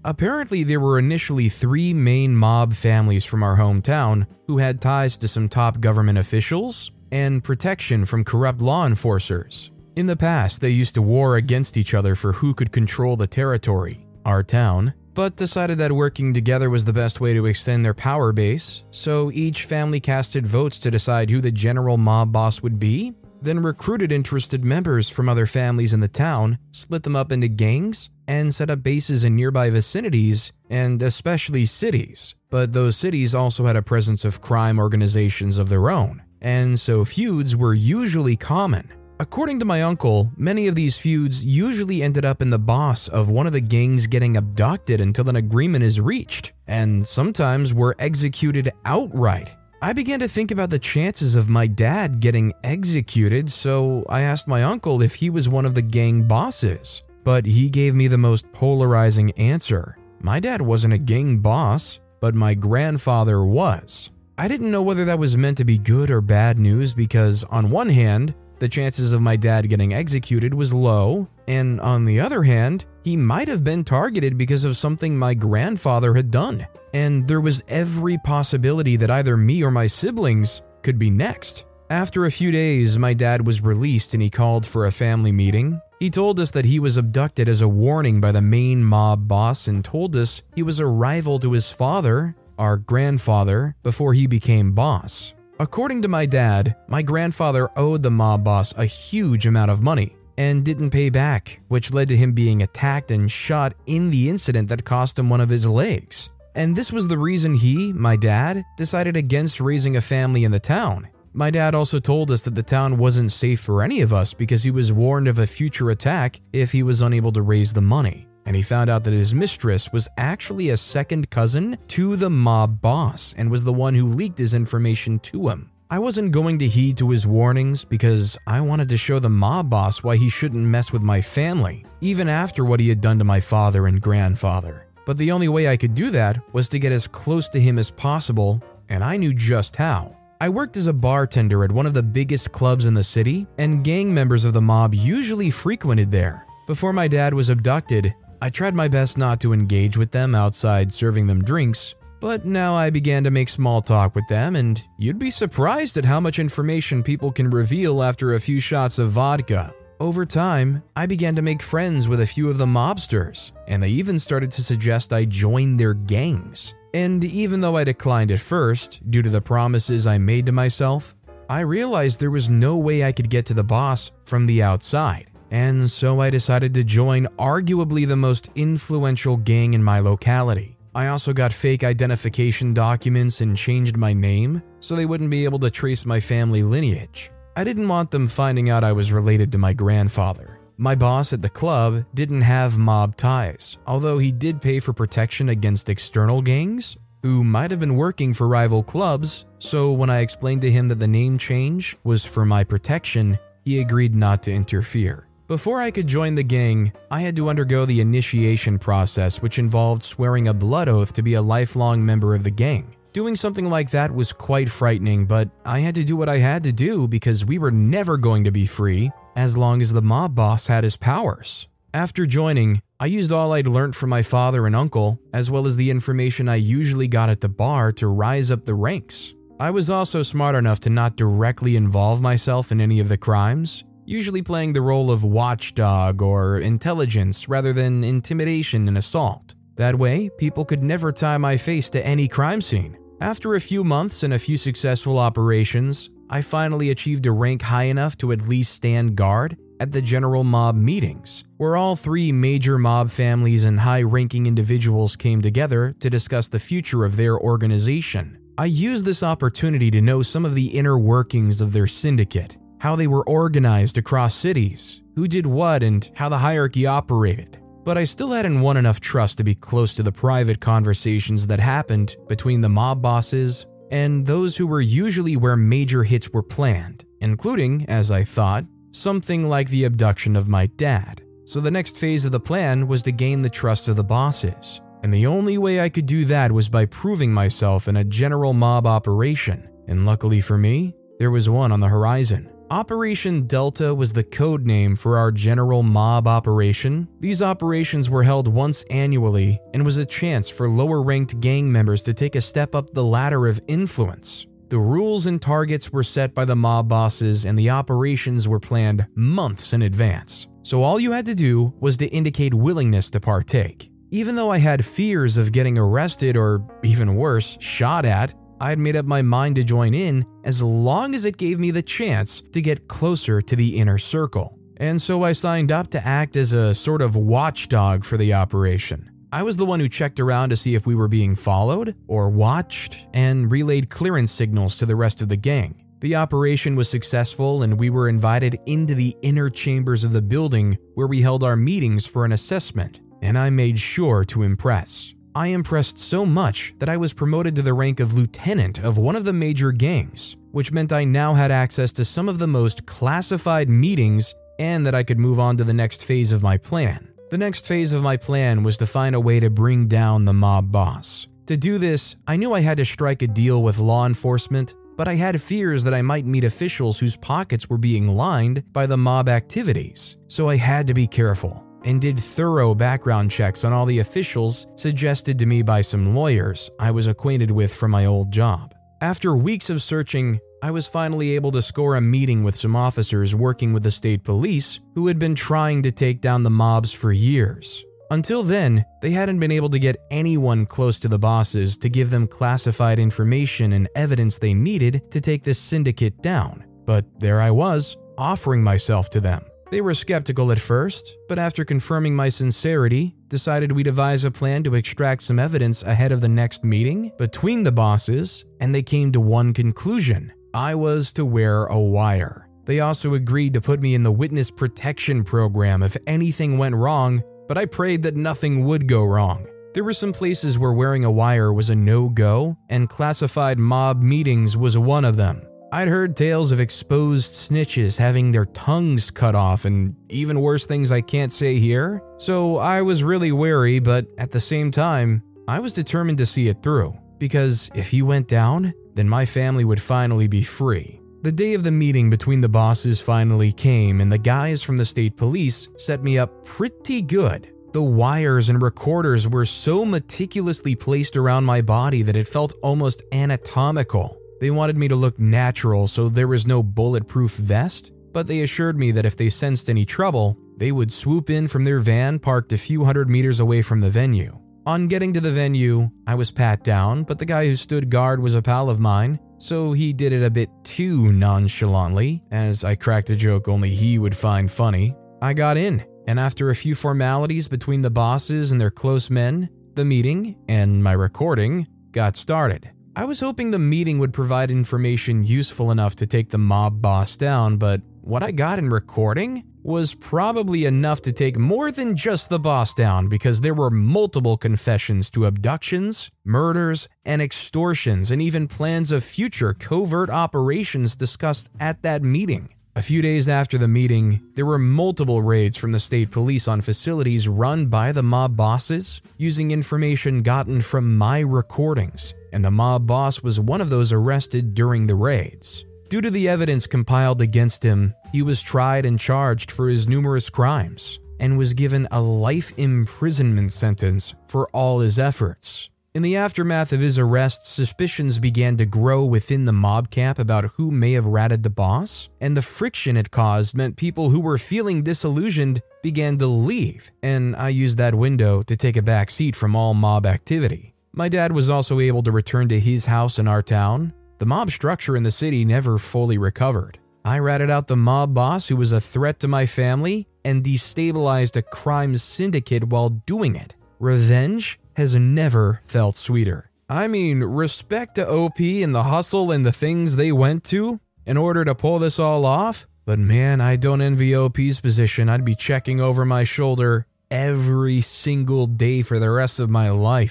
Apparently, 0.04 0.64
there 0.64 0.80
were 0.80 0.98
initially 0.98 1.50
three 1.50 1.92
main 1.92 2.34
mob 2.34 2.72
families 2.74 3.24
from 3.24 3.42
our 3.42 3.58
hometown 3.58 4.26
who 4.48 4.56
had 4.58 4.80
ties 4.80 5.16
to 5.18 5.28
some 5.28 5.48
top 5.48 5.78
government 5.80 6.18
officials 6.18 6.90
and 7.12 7.44
protection 7.44 8.04
from 8.06 8.24
corrupt 8.24 8.62
law 8.62 8.86
enforcers. 8.86 9.70
In 9.96 10.06
the 10.06 10.16
past, 10.16 10.62
they 10.62 10.70
used 10.70 10.94
to 10.94 11.02
war 11.02 11.36
against 11.36 11.76
each 11.76 11.92
other 11.92 12.14
for 12.14 12.32
who 12.32 12.54
could 12.54 12.72
control 12.72 13.16
the 13.16 13.26
territory, 13.26 14.06
our 14.24 14.42
town, 14.42 14.94
but 15.14 15.36
decided 15.36 15.78
that 15.78 15.92
working 15.92 16.32
together 16.32 16.70
was 16.70 16.84
the 16.84 16.92
best 16.92 17.20
way 17.20 17.34
to 17.34 17.46
extend 17.46 17.84
their 17.84 17.94
power 17.94 18.32
base, 18.32 18.84
so 18.90 19.30
each 19.32 19.64
family 19.64 20.00
casted 20.00 20.46
votes 20.46 20.78
to 20.78 20.90
decide 20.90 21.30
who 21.30 21.40
the 21.40 21.50
general 21.50 21.96
mob 21.96 22.32
boss 22.32 22.62
would 22.62 22.78
be, 22.78 23.14
then 23.42 23.62
recruited 23.62 24.12
interested 24.12 24.64
members 24.64 25.08
from 25.08 25.28
other 25.28 25.46
families 25.46 25.92
in 25.92 26.00
the 26.00 26.08
town, 26.08 26.58
split 26.72 27.02
them 27.02 27.16
up 27.16 27.32
into 27.32 27.48
gangs, 27.48 28.10
and 28.28 28.54
set 28.54 28.70
up 28.70 28.82
bases 28.82 29.24
in 29.24 29.34
nearby 29.34 29.70
vicinities, 29.70 30.52
and 30.68 31.02
especially 31.02 31.66
cities. 31.66 32.34
But 32.50 32.72
those 32.72 32.96
cities 32.96 33.34
also 33.34 33.66
had 33.66 33.76
a 33.76 33.82
presence 33.82 34.24
of 34.24 34.40
crime 34.40 34.78
organizations 34.78 35.58
of 35.58 35.68
their 35.68 35.90
own, 35.90 36.22
and 36.40 36.78
so 36.78 37.04
feuds 37.04 37.56
were 37.56 37.74
usually 37.74 38.36
common. 38.36 38.92
According 39.20 39.58
to 39.58 39.66
my 39.66 39.82
uncle, 39.82 40.32
many 40.38 40.66
of 40.66 40.74
these 40.74 40.96
feuds 40.96 41.44
usually 41.44 42.02
ended 42.02 42.24
up 42.24 42.40
in 42.40 42.48
the 42.48 42.58
boss 42.58 43.06
of 43.06 43.28
one 43.28 43.46
of 43.46 43.52
the 43.52 43.60
gangs 43.60 44.06
getting 44.06 44.38
abducted 44.38 44.98
until 44.98 45.28
an 45.28 45.36
agreement 45.36 45.84
is 45.84 46.00
reached, 46.00 46.54
and 46.66 47.06
sometimes 47.06 47.74
were 47.74 47.94
executed 47.98 48.72
outright. 48.86 49.54
I 49.82 49.92
began 49.92 50.20
to 50.20 50.28
think 50.28 50.50
about 50.50 50.70
the 50.70 50.78
chances 50.78 51.34
of 51.34 51.50
my 51.50 51.66
dad 51.66 52.20
getting 52.20 52.54
executed, 52.64 53.52
so 53.52 54.06
I 54.08 54.22
asked 54.22 54.48
my 54.48 54.62
uncle 54.62 55.02
if 55.02 55.16
he 55.16 55.28
was 55.28 55.50
one 55.50 55.66
of 55.66 55.74
the 55.74 55.82
gang 55.82 56.22
bosses. 56.22 57.02
But 57.22 57.44
he 57.44 57.68
gave 57.68 57.94
me 57.94 58.08
the 58.08 58.16
most 58.16 58.50
polarizing 58.52 59.32
answer. 59.32 59.98
My 60.20 60.40
dad 60.40 60.62
wasn't 60.62 60.94
a 60.94 60.98
gang 60.98 61.40
boss, 61.40 62.00
but 62.20 62.34
my 62.34 62.54
grandfather 62.54 63.44
was. 63.44 64.12
I 64.38 64.48
didn't 64.48 64.70
know 64.70 64.80
whether 64.80 65.04
that 65.04 65.18
was 65.18 65.36
meant 65.36 65.58
to 65.58 65.66
be 65.66 65.76
good 65.76 66.10
or 66.10 66.22
bad 66.22 66.58
news 66.58 66.94
because, 66.94 67.44
on 67.44 67.70
one 67.70 67.90
hand, 67.90 68.34
the 68.60 68.68
chances 68.68 69.12
of 69.12 69.22
my 69.22 69.36
dad 69.36 69.68
getting 69.68 69.92
executed 69.92 70.54
was 70.54 70.72
low, 70.72 71.26
and 71.48 71.80
on 71.80 72.04
the 72.04 72.20
other 72.20 72.42
hand, 72.42 72.84
he 73.02 73.16
might 73.16 73.48
have 73.48 73.64
been 73.64 73.82
targeted 73.82 74.36
because 74.38 74.64
of 74.64 74.76
something 74.76 75.16
my 75.16 75.34
grandfather 75.34 76.14
had 76.14 76.30
done. 76.30 76.66
And 76.92 77.26
there 77.26 77.40
was 77.40 77.64
every 77.68 78.18
possibility 78.18 78.96
that 78.96 79.10
either 79.10 79.36
me 79.36 79.64
or 79.64 79.70
my 79.70 79.86
siblings 79.86 80.62
could 80.82 80.98
be 80.98 81.10
next. 81.10 81.64
After 81.88 82.24
a 82.24 82.30
few 82.30 82.52
days, 82.52 82.98
my 82.98 83.14
dad 83.14 83.46
was 83.46 83.62
released 83.62 84.14
and 84.14 84.22
he 84.22 84.30
called 84.30 84.64
for 84.64 84.86
a 84.86 84.92
family 84.92 85.32
meeting. 85.32 85.80
He 85.98 86.08
told 86.08 86.38
us 86.38 86.50
that 86.52 86.64
he 86.64 86.78
was 86.78 86.96
abducted 86.96 87.48
as 87.48 87.62
a 87.62 87.68
warning 87.68 88.20
by 88.20 88.30
the 88.32 88.40
main 88.40 88.84
mob 88.84 89.26
boss 89.26 89.66
and 89.66 89.84
told 89.84 90.14
us 90.16 90.42
he 90.54 90.62
was 90.62 90.78
a 90.78 90.86
rival 90.86 91.38
to 91.40 91.52
his 91.52 91.72
father, 91.72 92.36
our 92.58 92.76
grandfather, 92.76 93.74
before 93.82 94.14
he 94.14 94.26
became 94.26 94.72
boss. 94.72 95.34
According 95.60 96.00
to 96.00 96.08
my 96.08 96.24
dad, 96.24 96.74
my 96.88 97.02
grandfather 97.02 97.68
owed 97.76 98.02
the 98.02 98.10
mob 98.10 98.42
boss 98.44 98.72
a 98.78 98.86
huge 98.86 99.44
amount 99.44 99.70
of 99.70 99.82
money 99.82 100.16
and 100.38 100.64
didn't 100.64 100.88
pay 100.88 101.10
back, 101.10 101.60
which 101.68 101.92
led 101.92 102.08
to 102.08 102.16
him 102.16 102.32
being 102.32 102.62
attacked 102.62 103.10
and 103.10 103.30
shot 103.30 103.74
in 103.84 104.08
the 104.08 104.30
incident 104.30 104.70
that 104.70 104.86
cost 104.86 105.18
him 105.18 105.28
one 105.28 105.42
of 105.42 105.50
his 105.50 105.66
legs. 105.66 106.30
And 106.54 106.74
this 106.74 106.90
was 106.90 107.08
the 107.08 107.18
reason 107.18 107.52
he, 107.52 107.92
my 107.92 108.16
dad, 108.16 108.64
decided 108.78 109.18
against 109.18 109.60
raising 109.60 109.96
a 109.98 110.00
family 110.00 110.44
in 110.44 110.50
the 110.50 110.58
town. 110.58 111.10
My 111.34 111.50
dad 111.50 111.74
also 111.74 112.00
told 112.00 112.30
us 112.30 112.42
that 112.44 112.54
the 112.54 112.62
town 112.62 112.96
wasn't 112.96 113.30
safe 113.30 113.60
for 113.60 113.82
any 113.82 114.00
of 114.00 114.14
us 114.14 114.32
because 114.32 114.62
he 114.62 114.70
was 114.70 114.94
warned 114.94 115.28
of 115.28 115.38
a 115.38 115.46
future 115.46 115.90
attack 115.90 116.40
if 116.54 116.72
he 116.72 116.82
was 116.82 117.02
unable 117.02 117.32
to 117.32 117.42
raise 117.42 117.74
the 117.74 117.82
money. 117.82 118.29
And 118.46 118.56
he 118.56 118.62
found 118.62 118.90
out 118.90 119.04
that 119.04 119.12
his 119.12 119.34
mistress 119.34 119.92
was 119.92 120.08
actually 120.16 120.70
a 120.70 120.76
second 120.76 121.30
cousin 121.30 121.76
to 121.88 122.16
the 122.16 122.30
mob 122.30 122.80
boss 122.80 123.34
and 123.36 123.50
was 123.50 123.64
the 123.64 123.72
one 123.72 123.94
who 123.94 124.08
leaked 124.08 124.38
his 124.38 124.54
information 124.54 125.18
to 125.20 125.48
him. 125.48 125.70
I 125.92 125.98
wasn't 125.98 126.30
going 126.30 126.60
to 126.60 126.68
heed 126.68 126.98
to 126.98 127.10
his 127.10 127.26
warnings 127.26 127.84
because 127.84 128.38
I 128.46 128.60
wanted 128.60 128.88
to 128.90 128.96
show 128.96 129.18
the 129.18 129.28
mob 129.28 129.70
boss 129.70 130.04
why 130.04 130.16
he 130.16 130.28
shouldn't 130.28 130.64
mess 130.64 130.92
with 130.92 131.02
my 131.02 131.20
family, 131.20 131.84
even 132.00 132.28
after 132.28 132.64
what 132.64 132.78
he 132.78 132.88
had 132.88 133.00
done 133.00 133.18
to 133.18 133.24
my 133.24 133.40
father 133.40 133.88
and 133.88 134.00
grandfather. 134.00 134.86
But 135.04 135.18
the 135.18 135.32
only 135.32 135.48
way 135.48 135.66
I 135.66 135.76
could 135.76 135.94
do 135.94 136.10
that 136.10 136.40
was 136.54 136.68
to 136.68 136.78
get 136.78 136.92
as 136.92 137.08
close 137.08 137.48
to 137.48 137.60
him 137.60 137.76
as 137.76 137.90
possible, 137.90 138.62
and 138.88 139.02
I 139.02 139.16
knew 139.16 139.34
just 139.34 139.74
how. 139.74 140.16
I 140.40 140.48
worked 140.48 140.76
as 140.76 140.86
a 140.86 140.92
bartender 140.92 141.64
at 141.64 141.72
one 141.72 141.86
of 141.86 141.94
the 141.94 142.02
biggest 142.02 142.52
clubs 142.52 142.86
in 142.86 142.94
the 142.94 143.02
city, 143.02 143.48
and 143.58 143.82
gang 143.82 144.14
members 144.14 144.44
of 144.44 144.52
the 144.52 144.60
mob 144.62 144.94
usually 144.94 145.50
frequented 145.50 146.12
there. 146.12 146.46
Before 146.68 146.92
my 146.92 147.08
dad 147.08 147.34
was 147.34 147.48
abducted, 147.48 148.14
I 148.42 148.48
tried 148.48 148.74
my 148.74 148.88
best 148.88 149.18
not 149.18 149.38
to 149.40 149.52
engage 149.52 149.98
with 149.98 150.12
them 150.12 150.34
outside 150.34 150.92
serving 150.92 151.26
them 151.26 151.44
drinks, 151.44 151.94
but 152.20 152.46
now 152.46 152.74
I 152.74 152.88
began 152.88 153.24
to 153.24 153.30
make 153.30 153.50
small 153.50 153.82
talk 153.82 154.14
with 154.14 154.26
them, 154.28 154.56
and 154.56 154.82
you'd 154.98 155.18
be 155.18 155.30
surprised 155.30 155.98
at 155.98 156.06
how 156.06 156.20
much 156.20 156.38
information 156.38 157.02
people 157.02 157.32
can 157.32 157.50
reveal 157.50 158.02
after 158.02 158.34
a 158.34 158.40
few 158.40 158.58
shots 158.58 158.98
of 158.98 159.10
vodka. 159.10 159.74
Over 160.00 160.24
time, 160.24 160.82
I 160.96 161.04
began 161.04 161.36
to 161.36 161.42
make 161.42 161.60
friends 161.60 162.08
with 162.08 162.22
a 162.22 162.26
few 162.26 162.48
of 162.48 162.56
the 162.56 162.64
mobsters, 162.64 163.52
and 163.68 163.82
they 163.82 163.90
even 163.90 164.18
started 164.18 164.50
to 164.52 164.64
suggest 164.64 165.12
I 165.12 165.26
join 165.26 165.76
their 165.76 165.92
gangs. 165.92 166.74
And 166.94 167.22
even 167.22 167.60
though 167.60 167.76
I 167.76 167.84
declined 167.84 168.32
at 168.32 168.40
first, 168.40 169.10
due 169.10 169.20
to 169.20 169.28
the 169.28 169.42
promises 169.42 170.06
I 170.06 170.16
made 170.16 170.46
to 170.46 170.52
myself, 170.52 171.14
I 171.50 171.60
realized 171.60 172.20
there 172.20 172.30
was 172.30 172.48
no 172.48 172.78
way 172.78 173.04
I 173.04 173.12
could 173.12 173.28
get 173.28 173.44
to 173.46 173.54
the 173.54 173.64
boss 173.64 174.12
from 174.24 174.46
the 174.46 174.62
outside. 174.62 175.29
And 175.50 175.90
so 175.90 176.20
I 176.20 176.30
decided 176.30 176.74
to 176.74 176.84
join 176.84 177.26
arguably 177.38 178.06
the 178.06 178.16
most 178.16 178.48
influential 178.54 179.36
gang 179.36 179.74
in 179.74 179.82
my 179.82 180.00
locality. 180.00 180.76
I 180.94 181.08
also 181.08 181.32
got 181.32 181.52
fake 181.52 181.84
identification 181.84 182.74
documents 182.74 183.40
and 183.40 183.56
changed 183.56 183.96
my 183.96 184.12
name 184.12 184.62
so 184.80 184.96
they 184.96 185.06
wouldn't 185.06 185.30
be 185.30 185.44
able 185.44 185.58
to 185.60 185.70
trace 185.70 186.04
my 186.04 186.20
family 186.20 186.62
lineage. 186.62 187.30
I 187.56 187.64
didn't 187.64 187.88
want 187.88 188.10
them 188.10 188.28
finding 188.28 188.70
out 188.70 188.84
I 188.84 188.92
was 188.92 189.12
related 189.12 189.52
to 189.52 189.58
my 189.58 189.72
grandfather. 189.72 190.58
My 190.78 190.94
boss 190.94 191.32
at 191.32 191.42
the 191.42 191.48
club 191.48 192.04
didn't 192.14 192.40
have 192.40 192.78
mob 192.78 193.16
ties, 193.16 193.76
although 193.86 194.18
he 194.18 194.32
did 194.32 194.62
pay 194.62 194.80
for 194.80 194.92
protection 194.92 195.50
against 195.50 195.90
external 195.90 196.42
gangs 196.42 196.96
who 197.22 197.44
might 197.44 197.70
have 197.70 197.80
been 197.80 197.96
working 197.96 198.32
for 198.32 198.48
rival 198.48 198.82
clubs. 198.82 199.44
So 199.58 199.92
when 199.92 200.10
I 200.10 200.20
explained 200.20 200.62
to 200.62 200.70
him 200.70 200.88
that 200.88 200.98
the 200.98 201.06
name 201.06 201.38
change 201.38 201.96
was 202.02 202.24
for 202.24 202.46
my 202.46 202.64
protection, 202.64 203.38
he 203.64 203.80
agreed 203.80 204.14
not 204.14 204.42
to 204.44 204.52
interfere. 204.52 205.26
Before 205.50 205.82
I 205.82 205.90
could 205.90 206.06
join 206.06 206.36
the 206.36 206.44
gang, 206.44 206.92
I 207.10 207.22
had 207.22 207.34
to 207.34 207.48
undergo 207.48 207.84
the 207.84 208.00
initiation 208.00 208.78
process, 208.78 209.42
which 209.42 209.58
involved 209.58 210.04
swearing 210.04 210.46
a 210.46 210.54
blood 210.54 210.88
oath 210.88 211.12
to 211.14 211.24
be 211.24 211.34
a 211.34 211.42
lifelong 211.42 212.06
member 212.06 212.36
of 212.36 212.44
the 212.44 212.52
gang. 212.52 212.94
Doing 213.12 213.34
something 213.34 213.68
like 213.68 213.90
that 213.90 214.14
was 214.14 214.32
quite 214.32 214.68
frightening, 214.70 215.26
but 215.26 215.50
I 215.64 215.80
had 215.80 215.96
to 215.96 216.04
do 216.04 216.16
what 216.16 216.28
I 216.28 216.38
had 216.38 216.62
to 216.62 216.72
do 216.72 217.08
because 217.08 217.44
we 217.44 217.58
were 217.58 217.72
never 217.72 218.16
going 218.16 218.44
to 218.44 218.52
be 218.52 218.64
free, 218.64 219.10
as 219.34 219.56
long 219.56 219.82
as 219.82 219.92
the 219.92 220.00
mob 220.00 220.36
boss 220.36 220.68
had 220.68 220.84
his 220.84 220.96
powers. 220.96 221.66
After 221.92 222.26
joining, 222.26 222.80
I 223.00 223.06
used 223.06 223.32
all 223.32 223.52
I'd 223.52 223.66
learned 223.66 223.96
from 223.96 224.10
my 224.10 224.22
father 224.22 224.68
and 224.68 224.76
uncle, 224.76 225.18
as 225.32 225.50
well 225.50 225.66
as 225.66 225.74
the 225.74 225.90
information 225.90 226.48
I 226.48 226.62
usually 226.62 227.08
got 227.08 227.28
at 227.28 227.40
the 227.40 227.48
bar 227.48 227.90
to 227.94 228.06
rise 228.06 228.52
up 228.52 228.66
the 228.66 228.74
ranks. 228.74 229.34
I 229.58 229.72
was 229.72 229.90
also 229.90 230.22
smart 230.22 230.54
enough 230.54 230.78
to 230.80 230.90
not 230.90 231.16
directly 231.16 231.74
involve 231.74 232.20
myself 232.20 232.70
in 232.70 232.80
any 232.80 233.00
of 233.00 233.08
the 233.08 233.18
crimes, 233.18 233.82
usually 234.10 234.42
playing 234.42 234.72
the 234.72 234.80
role 234.80 235.08
of 235.08 235.22
watchdog 235.22 236.20
or 236.20 236.58
intelligence 236.58 237.48
rather 237.48 237.72
than 237.72 238.02
intimidation 238.02 238.88
and 238.88 238.98
assault. 238.98 239.54
That 239.76 239.96
way, 239.96 240.28
people 240.36 240.64
could 240.64 240.82
never 240.82 241.12
tie 241.12 241.38
my 241.38 241.56
face 241.56 241.88
to 241.90 242.04
any 242.04 242.26
crime 242.26 242.60
scene. 242.60 242.98
After 243.20 243.54
a 243.54 243.60
few 243.60 243.84
months 243.84 244.24
and 244.24 244.34
a 244.34 244.38
few 244.38 244.56
successful 244.56 245.16
operations, 245.16 246.10
I 246.28 246.42
finally 246.42 246.90
achieved 246.90 247.26
a 247.26 247.32
rank 247.32 247.62
high 247.62 247.84
enough 247.84 248.18
to 248.18 248.32
at 248.32 248.48
least 248.48 248.72
stand 248.72 249.14
guard 249.14 249.56
at 249.78 249.92
the 249.92 250.02
general 250.02 250.42
mob 250.42 250.74
meetings, 250.74 251.44
where 251.58 251.76
all 251.76 251.94
three 251.94 252.32
major 252.32 252.78
mob 252.78 253.10
families 253.10 253.62
and 253.62 253.78
high 253.78 254.02
ranking 254.02 254.46
individuals 254.46 255.14
came 255.14 255.40
together 255.40 255.94
to 256.00 256.10
discuss 256.10 256.48
the 256.48 256.58
future 256.58 257.04
of 257.04 257.16
their 257.16 257.38
organization. 257.38 258.38
I 258.58 258.66
used 258.66 259.06
this 259.06 259.22
opportunity 259.22 259.90
to 259.92 260.02
know 260.02 260.20
some 260.20 260.44
of 260.44 260.54
the 260.54 260.66
inner 260.66 260.98
workings 260.98 261.60
of 261.60 261.72
their 261.72 261.86
syndicate, 261.86 262.56
how 262.80 262.96
they 262.96 263.06
were 263.06 263.28
organized 263.28 263.98
across 263.98 264.34
cities, 264.34 265.02
who 265.14 265.28
did 265.28 265.46
what, 265.46 265.82
and 265.82 266.10
how 266.14 266.28
the 266.28 266.38
hierarchy 266.38 266.86
operated. 266.86 267.58
But 267.84 267.96
I 267.96 268.04
still 268.04 268.30
hadn't 268.30 268.60
won 268.60 268.76
enough 268.76 269.00
trust 269.00 269.38
to 269.38 269.44
be 269.44 269.54
close 269.54 269.94
to 269.94 270.02
the 270.02 270.12
private 270.12 270.60
conversations 270.60 271.46
that 271.46 271.60
happened 271.60 272.16
between 272.28 272.60
the 272.60 272.68
mob 272.68 273.00
bosses 273.00 273.66
and 273.90 274.26
those 274.26 274.56
who 274.56 274.66
were 274.66 274.80
usually 274.80 275.36
where 275.36 275.56
major 275.56 276.04
hits 276.04 276.30
were 276.30 276.42
planned, 276.42 277.04
including, 277.20 277.84
as 277.88 278.10
I 278.10 278.24
thought, 278.24 278.64
something 278.92 279.48
like 279.48 279.68
the 279.68 279.84
abduction 279.84 280.36
of 280.36 280.48
my 280.48 280.66
dad. 280.66 281.22
So 281.44 281.60
the 281.60 281.70
next 281.70 281.96
phase 281.96 282.24
of 282.24 282.32
the 282.32 282.40
plan 282.40 282.86
was 282.86 283.02
to 283.02 283.12
gain 283.12 283.42
the 283.42 283.50
trust 283.50 283.88
of 283.88 283.96
the 283.96 284.04
bosses. 284.04 284.80
And 285.02 285.12
the 285.12 285.26
only 285.26 285.58
way 285.58 285.80
I 285.80 285.88
could 285.88 286.06
do 286.06 286.24
that 286.26 286.52
was 286.52 286.68
by 286.68 286.86
proving 286.86 287.32
myself 287.32 287.88
in 287.88 287.96
a 287.96 288.04
general 288.04 288.52
mob 288.52 288.86
operation. 288.86 289.68
And 289.88 290.06
luckily 290.06 290.40
for 290.40 290.56
me, 290.56 290.94
there 291.18 291.30
was 291.30 291.48
one 291.48 291.72
on 291.72 291.80
the 291.80 291.88
horizon. 291.88 292.48
Operation 292.72 293.48
Delta 293.48 293.92
was 293.92 294.12
the 294.12 294.22
code 294.22 294.64
name 294.64 294.94
for 294.94 295.18
our 295.18 295.32
general 295.32 295.82
mob 295.82 296.28
operation. 296.28 297.08
These 297.18 297.42
operations 297.42 298.08
were 298.08 298.22
held 298.22 298.46
once 298.46 298.84
annually 298.84 299.58
and 299.74 299.84
was 299.84 299.98
a 299.98 300.04
chance 300.04 300.48
for 300.48 300.68
lower 300.68 301.02
ranked 301.02 301.40
gang 301.40 301.72
members 301.72 302.00
to 302.04 302.14
take 302.14 302.36
a 302.36 302.40
step 302.40 302.76
up 302.76 302.94
the 302.94 303.02
ladder 303.02 303.48
of 303.48 303.60
influence. 303.66 304.46
The 304.68 304.78
rules 304.78 305.26
and 305.26 305.42
targets 305.42 305.92
were 305.92 306.04
set 306.04 306.32
by 306.32 306.44
the 306.44 306.54
mob 306.54 306.88
bosses, 306.88 307.44
and 307.44 307.58
the 307.58 307.70
operations 307.70 308.46
were 308.46 308.60
planned 308.60 309.04
months 309.16 309.72
in 309.72 309.82
advance. 309.82 310.46
So 310.62 310.84
all 310.84 311.00
you 311.00 311.10
had 311.10 311.26
to 311.26 311.34
do 311.34 311.74
was 311.80 311.96
to 311.96 312.06
indicate 312.06 312.54
willingness 312.54 313.10
to 313.10 313.18
partake. 313.18 313.90
Even 314.12 314.36
though 314.36 314.50
I 314.50 314.58
had 314.58 314.84
fears 314.84 315.36
of 315.36 315.50
getting 315.50 315.76
arrested 315.76 316.36
or, 316.36 316.64
even 316.84 317.16
worse, 317.16 317.56
shot 317.60 318.04
at, 318.04 318.32
I 318.60 318.68
had 318.68 318.78
made 318.78 318.94
up 318.94 319.06
my 319.06 319.22
mind 319.22 319.56
to 319.56 319.64
join 319.64 319.94
in 319.94 320.26
as 320.44 320.62
long 320.62 321.14
as 321.14 321.24
it 321.24 321.38
gave 321.38 321.58
me 321.58 321.70
the 321.70 321.82
chance 321.82 322.42
to 322.52 322.60
get 322.60 322.88
closer 322.88 323.40
to 323.40 323.56
the 323.56 323.78
inner 323.78 323.96
circle. 323.96 324.58
And 324.76 325.00
so 325.00 325.22
I 325.22 325.32
signed 325.32 325.72
up 325.72 325.90
to 325.90 326.06
act 326.06 326.36
as 326.36 326.52
a 326.52 326.74
sort 326.74 327.00
of 327.00 327.16
watchdog 327.16 328.04
for 328.04 328.18
the 328.18 328.34
operation. 328.34 329.10
I 329.32 329.44
was 329.44 329.56
the 329.56 329.64
one 329.64 329.80
who 329.80 329.88
checked 329.88 330.20
around 330.20 330.50
to 330.50 330.56
see 330.56 330.74
if 330.74 330.86
we 330.86 330.94
were 330.94 331.08
being 331.08 331.36
followed 331.36 331.94
or 332.06 332.28
watched 332.28 333.06
and 333.14 333.50
relayed 333.50 333.88
clearance 333.88 334.32
signals 334.32 334.76
to 334.76 334.86
the 334.86 334.96
rest 334.96 335.22
of 335.22 335.28
the 335.28 335.36
gang. 335.36 335.86
The 336.00 336.16
operation 336.16 336.76
was 336.76 336.88
successful 336.88 337.62
and 337.62 337.78
we 337.78 337.90
were 337.90 338.08
invited 338.08 338.58
into 338.66 338.94
the 338.94 339.16
inner 339.22 339.48
chambers 339.48 340.04
of 340.04 340.12
the 340.12 340.22
building 340.22 340.76
where 340.94 341.06
we 341.06 341.22
held 341.22 341.44
our 341.44 341.56
meetings 341.56 342.06
for 342.06 342.24
an 342.24 342.32
assessment, 342.32 343.00
and 343.22 343.38
I 343.38 343.50
made 343.50 343.78
sure 343.78 344.24
to 344.26 344.42
impress. 344.42 345.14
I 345.40 345.46
impressed 345.46 345.98
so 345.98 346.26
much 346.26 346.74
that 346.80 346.90
I 346.90 346.98
was 346.98 347.14
promoted 347.14 347.56
to 347.56 347.62
the 347.62 347.72
rank 347.72 347.98
of 347.98 348.12
lieutenant 348.12 348.80
of 348.80 348.98
one 348.98 349.16
of 349.16 349.24
the 349.24 349.32
major 349.32 349.72
gangs, 349.72 350.36
which 350.52 350.70
meant 350.70 350.92
I 350.92 351.04
now 351.04 351.32
had 351.32 351.50
access 351.50 351.92
to 351.92 352.04
some 352.04 352.28
of 352.28 352.38
the 352.38 352.46
most 352.46 352.84
classified 352.84 353.70
meetings 353.70 354.34
and 354.58 354.84
that 354.84 354.94
I 354.94 355.02
could 355.02 355.18
move 355.18 355.40
on 355.40 355.56
to 355.56 355.64
the 355.64 355.72
next 355.72 356.04
phase 356.04 356.30
of 356.30 356.42
my 356.42 356.58
plan. 356.58 357.08
The 357.30 357.38
next 357.38 357.66
phase 357.66 357.94
of 357.94 358.02
my 358.02 358.18
plan 358.18 358.62
was 358.62 358.76
to 358.76 358.86
find 358.86 359.14
a 359.14 359.20
way 359.20 359.40
to 359.40 359.48
bring 359.48 359.88
down 359.88 360.26
the 360.26 360.34
mob 360.34 360.70
boss. 360.70 361.26
To 361.46 361.56
do 361.56 361.78
this, 361.78 362.16
I 362.26 362.36
knew 362.36 362.52
I 362.52 362.60
had 362.60 362.76
to 362.76 362.84
strike 362.84 363.22
a 363.22 363.26
deal 363.26 363.62
with 363.62 363.78
law 363.78 364.04
enforcement, 364.04 364.74
but 364.98 365.08
I 365.08 365.14
had 365.14 365.40
fears 365.40 365.84
that 365.84 365.94
I 365.94 366.02
might 366.02 366.26
meet 366.26 366.44
officials 366.44 366.98
whose 366.98 367.16
pockets 367.16 367.70
were 367.70 367.78
being 367.78 368.08
lined 368.08 368.70
by 368.74 368.84
the 368.84 368.98
mob 368.98 369.26
activities, 369.26 370.18
so 370.28 370.50
I 370.50 370.56
had 370.56 370.86
to 370.88 370.92
be 370.92 371.06
careful 371.06 371.64
and 371.84 372.00
did 372.00 372.18
thorough 372.20 372.74
background 372.74 373.30
checks 373.30 373.64
on 373.64 373.72
all 373.72 373.86
the 373.86 374.00
officials 374.00 374.66
suggested 374.76 375.38
to 375.38 375.46
me 375.46 375.62
by 375.62 375.80
some 375.80 376.14
lawyers 376.14 376.70
I 376.78 376.90
was 376.90 377.06
acquainted 377.06 377.50
with 377.50 377.72
from 377.72 377.90
my 377.90 378.06
old 378.06 378.30
job. 378.30 378.74
After 379.00 379.36
weeks 379.36 379.70
of 379.70 379.82
searching, 379.82 380.40
I 380.62 380.70
was 380.70 380.86
finally 380.86 381.34
able 381.34 381.52
to 381.52 381.62
score 381.62 381.96
a 381.96 382.02
meeting 382.02 382.44
with 382.44 382.54
some 382.54 382.76
officers 382.76 383.34
working 383.34 383.72
with 383.72 383.82
the 383.82 383.90
state 383.90 384.24
police 384.24 384.78
who 384.94 385.06
had 385.06 385.18
been 385.18 385.34
trying 385.34 385.82
to 385.84 385.90
take 385.90 386.20
down 386.20 386.42
the 386.42 386.50
mobs 386.50 386.92
for 386.92 387.12
years. 387.12 387.82
Until 388.10 388.42
then, 388.42 388.84
they 389.00 389.12
hadn't 389.12 389.38
been 389.38 389.52
able 389.52 389.70
to 389.70 389.78
get 389.78 390.04
anyone 390.10 390.66
close 390.66 390.98
to 390.98 391.08
the 391.08 391.18
bosses 391.18 391.78
to 391.78 391.88
give 391.88 392.10
them 392.10 392.26
classified 392.26 392.98
information 392.98 393.72
and 393.72 393.88
evidence 393.94 394.38
they 394.38 394.52
needed 394.52 395.10
to 395.12 395.20
take 395.20 395.44
this 395.44 395.58
syndicate 395.58 396.20
down. 396.20 396.64
But 396.84 397.06
there 397.20 397.40
I 397.40 397.52
was, 397.52 397.96
offering 398.18 398.62
myself 398.62 399.08
to 399.10 399.20
them. 399.20 399.44
They 399.70 399.80
were 399.80 399.94
skeptical 399.94 400.50
at 400.50 400.58
first, 400.58 401.16
but 401.28 401.38
after 401.38 401.64
confirming 401.64 402.16
my 402.16 402.28
sincerity, 402.28 403.14
decided 403.28 403.70
we 403.70 403.84
devise 403.84 404.24
a 404.24 404.30
plan 404.30 404.64
to 404.64 404.74
extract 404.74 405.22
some 405.22 405.38
evidence 405.38 405.84
ahead 405.84 406.10
of 406.10 406.20
the 406.20 406.28
next 406.28 406.64
meeting 406.64 407.12
between 407.18 407.62
the 407.62 407.70
bosses, 407.70 408.44
and 408.58 408.74
they 408.74 408.82
came 408.82 409.12
to 409.12 409.20
one 409.20 409.54
conclusion. 409.54 410.32
I 410.52 410.74
was 410.74 411.12
to 411.12 411.24
wear 411.24 411.66
a 411.66 411.78
wire. 411.78 412.48
They 412.64 412.80
also 412.80 413.14
agreed 413.14 413.54
to 413.54 413.60
put 413.60 413.80
me 413.80 413.94
in 413.94 414.02
the 414.02 414.10
witness 414.10 414.50
protection 414.50 415.22
program 415.22 415.84
if 415.84 415.96
anything 416.04 416.58
went 416.58 416.74
wrong, 416.74 417.22
but 417.46 417.56
I 417.56 417.66
prayed 417.66 418.02
that 418.02 418.16
nothing 418.16 418.64
would 418.64 418.88
go 418.88 419.04
wrong. 419.04 419.46
There 419.72 419.84
were 419.84 419.92
some 419.92 420.12
places 420.12 420.58
where 420.58 420.72
wearing 420.72 421.04
a 421.04 421.12
wire 421.12 421.52
was 421.52 421.70
a 421.70 421.76
no 421.76 422.08
go, 422.08 422.56
and 422.68 422.88
classified 422.88 423.60
mob 423.60 424.02
meetings 424.02 424.56
was 424.56 424.76
one 424.76 425.04
of 425.04 425.16
them. 425.16 425.42
I'd 425.72 425.86
heard 425.86 426.16
tales 426.16 426.50
of 426.50 426.58
exposed 426.58 427.30
snitches 427.30 427.96
having 427.96 428.32
their 428.32 428.46
tongues 428.46 429.08
cut 429.12 429.36
off 429.36 429.64
and 429.64 429.94
even 430.08 430.40
worse 430.40 430.66
things 430.66 430.90
I 430.90 431.00
can't 431.00 431.32
say 431.32 431.60
here, 431.60 432.02
so 432.18 432.56
I 432.56 432.82
was 432.82 433.04
really 433.04 433.30
wary, 433.30 433.78
but 433.78 434.08
at 434.18 434.32
the 434.32 434.40
same 434.40 434.72
time, 434.72 435.22
I 435.46 435.60
was 435.60 435.72
determined 435.72 436.18
to 436.18 436.26
see 436.26 436.48
it 436.48 436.60
through. 436.60 436.98
Because 437.18 437.70
if 437.74 437.90
he 437.90 438.02
went 438.02 438.26
down, 438.26 438.74
then 438.94 439.08
my 439.08 439.24
family 439.24 439.64
would 439.64 439.80
finally 439.80 440.26
be 440.26 440.42
free. 440.42 441.00
The 441.22 441.30
day 441.30 441.54
of 441.54 441.62
the 441.62 441.70
meeting 441.70 442.10
between 442.10 442.40
the 442.40 442.48
bosses 442.48 443.00
finally 443.00 443.52
came, 443.52 444.00
and 444.00 444.10
the 444.10 444.18
guys 444.18 444.64
from 444.64 444.76
the 444.76 444.84
state 444.84 445.16
police 445.16 445.68
set 445.76 446.02
me 446.02 446.18
up 446.18 446.44
pretty 446.44 447.00
good. 447.00 447.52
The 447.72 447.82
wires 447.82 448.48
and 448.48 448.60
recorders 448.60 449.28
were 449.28 449.44
so 449.44 449.84
meticulously 449.84 450.74
placed 450.74 451.16
around 451.16 451.44
my 451.44 451.60
body 451.60 452.02
that 452.02 452.16
it 452.16 452.26
felt 452.26 452.54
almost 452.62 453.02
anatomical. 453.12 454.19
They 454.40 454.50
wanted 454.50 454.76
me 454.76 454.88
to 454.88 454.96
look 454.96 455.18
natural, 455.18 455.86
so 455.86 456.08
there 456.08 456.26
was 456.26 456.46
no 456.46 456.62
bulletproof 456.62 457.32
vest, 457.32 457.92
but 458.12 458.26
they 458.26 458.40
assured 458.40 458.78
me 458.78 458.90
that 458.92 459.04
if 459.04 459.16
they 459.16 459.28
sensed 459.28 459.68
any 459.68 459.84
trouble, 459.84 460.38
they 460.56 460.72
would 460.72 460.90
swoop 460.90 461.28
in 461.28 461.46
from 461.46 461.64
their 461.64 461.78
van 461.78 462.18
parked 462.18 462.52
a 462.52 462.58
few 462.58 462.84
hundred 462.84 463.10
meters 463.10 463.40
away 463.40 463.60
from 463.60 463.80
the 463.80 463.90
venue. 463.90 464.38
On 464.66 464.88
getting 464.88 465.12
to 465.12 465.20
the 465.20 465.30
venue, 465.30 465.90
I 466.06 466.14
was 466.14 466.30
pat 466.30 466.64
down, 466.64 467.04
but 467.04 467.18
the 467.18 467.24
guy 467.24 467.46
who 467.46 467.54
stood 467.54 467.90
guard 467.90 468.20
was 468.20 468.34
a 468.34 468.42
pal 468.42 468.70
of 468.70 468.80
mine, 468.80 469.18
so 469.38 469.72
he 469.72 469.92
did 469.92 470.12
it 470.12 470.22
a 470.22 470.30
bit 470.30 470.48
too 470.64 471.12
nonchalantly, 471.12 472.22
as 472.30 472.64
I 472.64 472.74
cracked 472.76 473.10
a 473.10 473.16
joke 473.16 473.48
only 473.48 473.70
he 473.70 473.98
would 473.98 474.16
find 474.16 474.50
funny. 474.50 474.94
I 475.20 475.34
got 475.34 475.56
in, 475.56 475.84
and 476.06 476.18
after 476.18 476.48
a 476.48 476.56
few 476.56 476.74
formalities 476.74 477.46
between 477.48 477.82
the 477.82 477.90
bosses 477.90 478.52
and 478.52 478.60
their 478.60 478.70
close 478.70 479.10
men, 479.10 479.50
the 479.74 479.84
meeting 479.84 480.36
and 480.48 480.82
my 480.82 480.92
recording 480.92 481.66
got 481.92 482.16
started. 482.16 482.70
I 483.00 483.04
was 483.04 483.20
hoping 483.20 483.50
the 483.50 483.58
meeting 483.58 483.98
would 483.98 484.12
provide 484.12 484.50
information 484.50 485.24
useful 485.24 485.70
enough 485.70 485.96
to 485.96 486.06
take 486.06 486.28
the 486.28 486.36
mob 486.36 486.82
boss 486.82 487.16
down, 487.16 487.56
but 487.56 487.80
what 488.02 488.22
I 488.22 488.30
got 488.30 488.58
in 488.58 488.68
recording 488.68 489.42
was 489.62 489.94
probably 489.94 490.66
enough 490.66 491.00
to 491.02 491.12
take 491.12 491.38
more 491.38 491.72
than 491.72 491.96
just 491.96 492.28
the 492.28 492.38
boss 492.38 492.74
down 492.74 493.08
because 493.08 493.40
there 493.40 493.54
were 493.54 493.70
multiple 493.70 494.36
confessions 494.36 495.10
to 495.12 495.24
abductions, 495.24 496.10
murders, 496.26 496.90
and 497.06 497.22
extortions, 497.22 498.10
and 498.10 498.20
even 498.20 498.46
plans 498.46 498.92
of 498.92 499.02
future 499.02 499.54
covert 499.54 500.10
operations 500.10 500.94
discussed 500.94 501.48
at 501.58 501.80
that 501.80 502.02
meeting. 502.02 502.50
A 502.76 502.82
few 502.82 503.00
days 503.00 503.30
after 503.30 503.56
the 503.56 503.66
meeting, 503.66 504.20
there 504.34 504.46
were 504.46 504.58
multiple 504.58 505.22
raids 505.22 505.56
from 505.56 505.72
the 505.72 505.80
state 505.80 506.10
police 506.10 506.46
on 506.46 506.60
facilities 506.60 507.26
run 507.26 507.66
by 507.66 507.92
the 507.92 508.02
mob 508.02 508.36
bosses 508.36 509.00
using 509.16 509.52
information 509.52 510.22
gotten 510.22 510.60
from 510.60 510.98
my 510.98 511.20
recordings, 511.20 512.12
and 512.32 512.44
the 512.44 512.50
mob 512.50 512.86
boss 512.86 513.22
was 513.22 513.40
one 513.40 513.60
of 513.60 513.70
those 513.70 513.92
arrested 513.92 514.54
during 514.54 514.86
the 514.86 514.94
raids. 514.94 515.64
Due 515.88 516.00
to 516.00 516.10
the 516.10 516.28
evidence 516.28 516.66
compiled 516.66 517.20
against 517.20 517.62
him, 517.62 517.94
he 518.12 518.22
was 518.22 518.40
tried 518.40 518.86
and 518.86 518.98
charged 518.98 519.50
for 519.50 519.68
his 519.68 519.88
numerous 519.88 520.30
crimes 520.30 521.00
and 521.18 521.36
was 521.36 521.54
given 521.54 521.86
a 521.90 522.00
life 522.00 522.52
imprisonment 522.56 523.52
sentence 523.52 524.14
for 524.28 524.48
all 524.52 524.80
his 524.80 524.98
efforts. 524.98 525.68
In 525.92 526.02
the 526.02 526.16
aftermath 526.16 526.72
of 526.72 526.78
his 526.78 526.98
arrest, 526.98 527.46
suspicions 527.46 528.20
began 528.20 528.56
to 528.58 528.64
grow 528.64 529.04
within 529.04 529.44
the 529.44 529.52
mob 529.52 529.90
camp 529.90 530.20
about 530.20 530.52
who 530.54 530.70
may 530.70 530.92
have 530.92 531.04
ratted 531.04 531.42
the 531.42 531.50
boss, 531.50 532.08
and 532.20 532.36
the 532.36 532.42
friction 532.42 532.96
it 532.96 533.10
caused 533.10 533.56
meant 533.56 533.76
people 533.76 534.10
who 534.10 534.20
were 534.20 534.38
feeling 534.38 534.84
disillusioned 534.84 535.60
began 535.82 536.16
to 536.18 536.28
leave, 536.28 536.92
and 537.02 537.34
I 537.34 537.48
used 537.48 537.76
that 537.78 537.96
window 537.96 538.44
to 538.44 538.56
take 538.56 538.76
a 538.76 538.82
back 538.82 539.10
seat 539.10 539.34
from 539.34 539.56
all 539.56 539.74
mob 539.74 540.06
activity. 540.06 540.74
My 540.92 541.08
dad 541.08 541.30
was 541.30 541.48
also 541.48 541.78
able 541.78 542.02
to 542.02 542.10
return 542.10 542.48
to 542.48 542.58
his 542.58 542.86
house 542.86 543.18
in 543.18 543.28
our 543.28 543.42
town. 543.42 543.92
The 544.18 544.26
mob 544.26 544.50
structure 544.50 544.96
in 544.96 545.04
the 545.04 545.12
city 545.12 545.44
never 545.44 545.78
fully 545.78 546.18
recovered. 546.18 546.78
I 547.04 547.20
ratted 547.20 547.48
out 547.48 547.68
the 547.68 547.76
mob 547.76 548.12
boss 548.12 548.48
who 548.48 548.56
was 548.56 548.72
a 548.72 548.80
threat 548.80 549.20
to 549.20 549.28
my 549.28 549.46
family 549.46 550.08
and 550.24 550.42
destabilized 550.42 551.36
a 551.36 551.42
crime 551.42 551.96
syndicate 551.96 552.64
while 552.64 552.88
doing 552.88 553.36
it. 553.36 553.54
Revenge 553.78 554.58
has 554.74 554.96
never 554.96 555.60
felt 555.64 555.96
sweeter. 555.96 556.50
I 556.68 556.88
mean, 556.88 557.20
respect 557.20 557.94
to 557.94 558.08
OP 558.08 558.40
and 558.40 558.74
the 558.74 558.84
hustle 558.84 559.30
and 559.30 559.46
the 559.46 559.52
things 559.52 559.96
they 559.96 560.12
went 560.12 560.44
to 560.44 560.80
in 561.06 561.16
order 561.16 561.44
to 561.44 561.54
pull 561.54 561.78
this 561.78 561.98
all 561.98 562.26
off. 562.26 562.66
But 562.84 562.98
man, 562.98 563.40
I 563.40 563.56
don't 563.56 563.80
envy 563.80 564.14
OP's 564.14 564.60
position. 564.60 565.08
I'd 565.08 565.24
be 565.24 565.34
checking 565.36 565.80
over 565.80 566.04
my 566.04 566.24
shoulder 566.24 566.86
every 567.10 567.80
single 567.80 568.46
day 568.46 568.82
for 568.82 568.98
the 568.98 569.10
rest 569.10 569.38
of 569.38 569.48
my 569.48 569.70
life. 569.70 570.10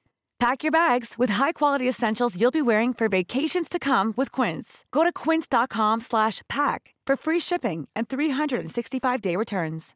Pack 0.41 0.63
your 0.63 0.71
bags 0.71 1.19
with 1.19 1.29
high-quality 1.29 1.87
essentials 1.87 2.35
you'll 2.35 2.49
be 2.49 2.63
wearing 2.63 2.95
for 2.95 3.07
vacations 3.07 3.69
to 3.69 3.77
come 3.77 4.11
with 4.17 4.31
Quince. 4.31 4.85
Go 4.89 5.03
to 5.03 5.13
quince.com 5.13 6.01
slash 6.01 6.41
pack 6.49 6.95
for 7.05 7.15
free 7.15 7.39
shipping 7.39 7.87
and 7.95 8.09
365-day 8.09 9.35
returns. 9.35 9.93